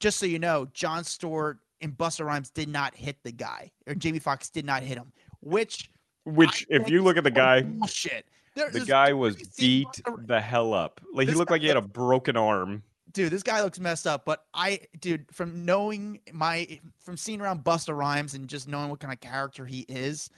just 0.00 0.18
so 0.18 0.26
you 0.26 0.40
know, 0.40 0.66
Jon 0.74 1.04
Stewart 1.04 1.58
and 1.80 1.96
Busta 1.96 2.26
Rhymes 2.26 2.50
did 2.50 2.68
not 2.68 2.96
hit 2.96 3.16
the 3.22 3.30
guy, 3.30 3.70
or 3.86 3.94
Jamie 3.94 4.18
Foxx 4.18 4.50
did 4.50 4.64
not 4.64 4.82
hit 4.82 4.98
him, 4.98 5.12
which 5.40 5.88
Which, 6.24 6.66
I 6.68 6.74
if 6.74 6.90
you 6.90 7.04
look 7.04 7.16
at 7.16 7.22
the 7.22 7.30
guy, 7.30 7.62
bullshit. 7.62 8.26
There- 8.56 8.70
the 8.70 8.80
guy 8.80 9.12
was 9.12 9.34
have 9.34 9.40
you 9.40 9.46
seen 9.52 9.86
beat 9.94 10.26
the 10.26 10.40
hell 10.40 10.74
up. 10.74 11.00
Like 11.14 11.28
he 11.28 11.34
looked 11.34 11.52
like 11.52 11.60
he 11.62 11.68
had 11.68 11.76
a 11.76 11.82
broken 11.82 12.36
arm. 12.36 12.82
dude, 13.12 13.30
this 13.30 13.44
guy 13.44 13.62
looks 13.62 13.78
messed 13.78 14.08
up. 14.08 14.24
But 14.24 14.46
I, 14.52 14.80
dude, 15.00 15.26
from 15.30 15.64
knowing 15.64 16.18
my, 16.32 16.80
from 16.98 17.16
seeing 17.16 17.40
around 17.40 17.62
Busta 17.62 17.96
Rhymes 17.96 18.34
and 18.34 18.48
just 18.48 18.66
knowing 18.66 18.88
what 18.90 18.98
kind 18.98 19.12
of 19.12 19.20
character 19.20 19.64
he 19.64 19.80
is, 19.88 20.28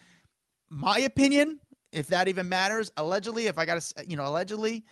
my 0.71 0.99
opinion, 1.01 1.61
if 1.93 2.07
that 2.09 2.29
even 2.29 2.49
matters, 2.49 2.93
allegedly, 2.97 3.47
if 3.47 3.59
I 3.59 3.65
got 3.65 3.81
to, 3.81 4.05
you 4.07 4.17
know, 4.17 4.27
allegedly, 4.27 4.85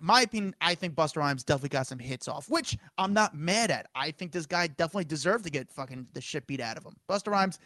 my 0.00 0.22
opinion, 0.22 0.54
I 0.60 0.74
think 0.74 0.94
Busta 0.94 1.16
Rhymes 1.16 1.42
definitely 1.42 1.70
got 1.70 1.86
some 1.86 1.98
hits 1.98 2.28
off, 2.28 2.50
which 2.50 2.76
I'm 2.98 3.14
not 3.14 3.34
mad 3.34 3.70
at. 3.70 3.86
I 3.94 4.10
think 4.10 4.32
this 4.32 4.46
guy 4.46 4.66
definitely 4.66 5.06
deserved 5.06 5.44
to 5.44 5.50
get 5.50 5.70
fucking 5.70 6.08
the 6.12 6.20
shit 6.20 6.46
beat 6.46 6.60
out 6.60 6.76
of 6.76 6.84
him. 6.84 6.96
Busta 7.08 7.28
Rhymes, 7.30 7.58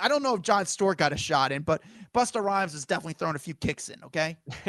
I 0.00 0.08
don't 0.08 0.22
know 0.22 0.34
if 0.34 0.42
Jon 0.42 0.66
Stewart 0.66 0.98
got 0.98 1.12
a 1.12 1.16
shot 1.16 1.52
in, 1.52 1.62
but 1.62 1.82
Busta 2.14 2.42
Rhymes 2.42 2.74
is 2.74 2.84
definitely 2.84 3.12
throwing 3.14 3.36
a 3.36 3.38
few 3.38 3.54
kicks 3.54 3.88
in. 3.88 4.02
Okay. 4.04 4.36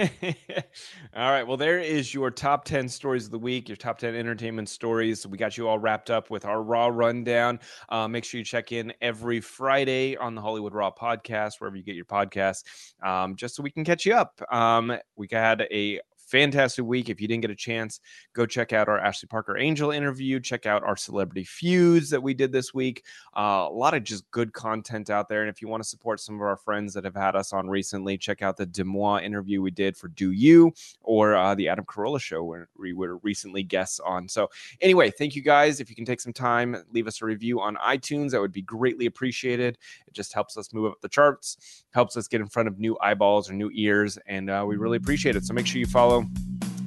all 1.15 1.32
right. 1.32 1.43
Well, 1.43 1.58
there 1.58 1.79
is 1.79 2.13
your 2.13 2.32
top 2.32 2.65
10 2.65 2.89
stories 2.89 3.25
of 3.25 3.32
the 3.32 3.39
week, 3.39 3.69
your 3.69 3.75
top 3.75 3.97
10 3.97 4.15
entertainment 4.15 4.69
stories. 4.69 5.25
We 5.25 5.38
got 5.38 5.58
you 5.58 5.67
all 5.67 5.79
wrapped 5.79 6.10
up 6.10 6.29
with 6.29 6.45
our 6.45 6.62
Raw 6.62 6.88
rundown. 6.88 7.60
Uh, 7.89 8.08
make 8.08 8.23
sure 8.23 8.39
you 8.39 8.45
check 8.45 8.71
in 8.71 8.93
every 9.01 9.39
Friday 9.41 10.15
on 10.17 10.36
the 10.36 10.41
Hollywood 10.41 10.73
Raw 10.73 10.91
podcast, 10.91 11.60
wherever 11.60 11.75
you 11.75 11.84
get 11.84 11.95
your 11.95 12.05
podcasts, 12.05 12.63
um, 13.03 13.36
just 13.36 13.55
so 13.55 13.63
we 13.63 13.71
can 13.71 13.84
catch 13.84 14.05
you 14.05 14.13
up. 14.13 14.41
Um, 14.51 14.97
we 15.15 15.27
had 15.32 15.67
a 15.71 16.01
fantastic 16.29 16.85
week. 16.85 17.09
If 17.09 17.19
you 17.19 17.27
didn't 17.27 17.41
get 17.41 17.51
a 17.51 17.55
chance, 17.55 17.99
go 18.33 18.45
check 18.45 18.73
out 18.73 18.87
our 18.87 18.99
Ashley 18.99 19.27
Parker 19.27 19.57
Angel 19.57 19.91
interview. 19.91 20.39
Check 20.39 20.65
out 20.65 20.83
our 20.83 20.95
celebrity 20.95 21.43
feuds 21.43 22.09
that 22.11 22.21
we 22.21 22.33
did 22.33 22.51
this 22.51 22.73
week. 22.73 23.03
Uh, 23.35 23.67
a 23.69 23.73
lot 23.73 23.93
of 23.93 24.03
just 24.03 24.29
good 24.31 24.53
content 24.53 25.09
out 25.09 25.27
there. 25.27 25.41
And 25.41 25.49
if 25.49 25.61
you 25.61 25.67
want 25.67 25.81
to 25.83 25.89
support 25.89 26.19
some 26.19 26.35
of 26.35 26.41
our 26.41 26.57
friends 26.57 26.93
that 26.93 27.03
have 27.03 27.15
had 27.15 27.35
us 27.35 27.51
on 27.53 27.67
recently, 27.67 28.17
check 28.17 28.41
out 28.41 28.57
the 28.57 28.67
Demois 28.67 29.23
interview 29.23 29.61
we 29.61 29.71
did 29.71 29.97
for 29.97 30.07
Do 30.09 30.31
You 30.31 30.71
or 31.01 31.35
uh, 31.35 31.55
the 31.55 31.67
Adam 31.67 31.85
Carolla 31.85 32.21
show 32.21 32.43
where 32.43 32.69
we 32.77 32.93
were 32.93 33.17
recently 33.17 33.63
guests 33.63 33.99
on. 33.99 34.27
So, 34.27 34.49
anyway, 34.81 35.09
thank 35.09 35.35
you 35.35 35.41
guys. 35.41 35.79
If 35.79 35.89
you 35.89 35.95
can 35.95 36.05
take 36.05 36.21
some 36.21 36.33
time, 36.33 36.83
leave 36.91 37.07
us 37.07 37.21
a 37.21 37.25
review 37.25 37.59
on 37.59 37.75
iTunes, 37.77 38.31
that 38.31 38.41
would 38.41 38.51
be 38.51 38.61
greatly 38.61 39.05
appreciated. 39.07 39.77
It 40.07 40.13
just 40.13 40.33
helps 40.33 40.57
us 40.57 40.73
move 40.73 40.91
up 40.91 41.01
the 41.01 41.09
charts, 41.09 41.83
helps 41.91 42.17
us 42.17 42.27
get 42.27 42.41
in 42.41 42.47
front 42.47 42.67
of 42.67 42.79
new 42.79 42.97
eyeballs 43.01 43.49
or 43.49 43.53
new 43.53 43.71
ears, 43.73 44.17
and 44.27 44.49
uh, 44.49 44.63
we 44.67 44.77
really 44.77 44.97
appreciate 44.97 45.35
it. 45.35 45.43
So, 45.45 45.53
make 45.53 45.65
sure 45.65 45.79
you 45.79 45.87
follow 45.87 46.18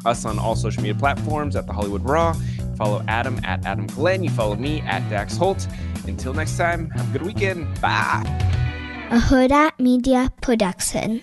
us 0.05 0.25
on 0.25 0.39
all 0.39 0.57
social 0.57 0.83
media 0.83 0.99
platforms 0.99 1.57
at 1.57 1.67
the 1.67 1.73
Hollywood 1.73 2.03
Raw. 2.03 2.35
Follow 2.77 3.05
Adam 3.09 3.41
at 3.45 3.65
Adam 3.65 3.87
Glyn. 3.87 4.25
You 4.25 4.31
follow 4.31 4.57
me 4.57 4.81
at 4.83 5.09
Dax 5.09 5.37
Holt. 5.37 5.67
Until 6.07 6.35
next 6.35 6.57
time, 6.57 6.91
have 6.91 7.09
a 7.15 7.19
good 7.19 7.27
weekend. 7.27 7.81
Bye. 7.81 8.23
a 9.11 9.19
Hurrdat 9.19 9.79
Media 9.79 10.33
Production. 10.41 11.23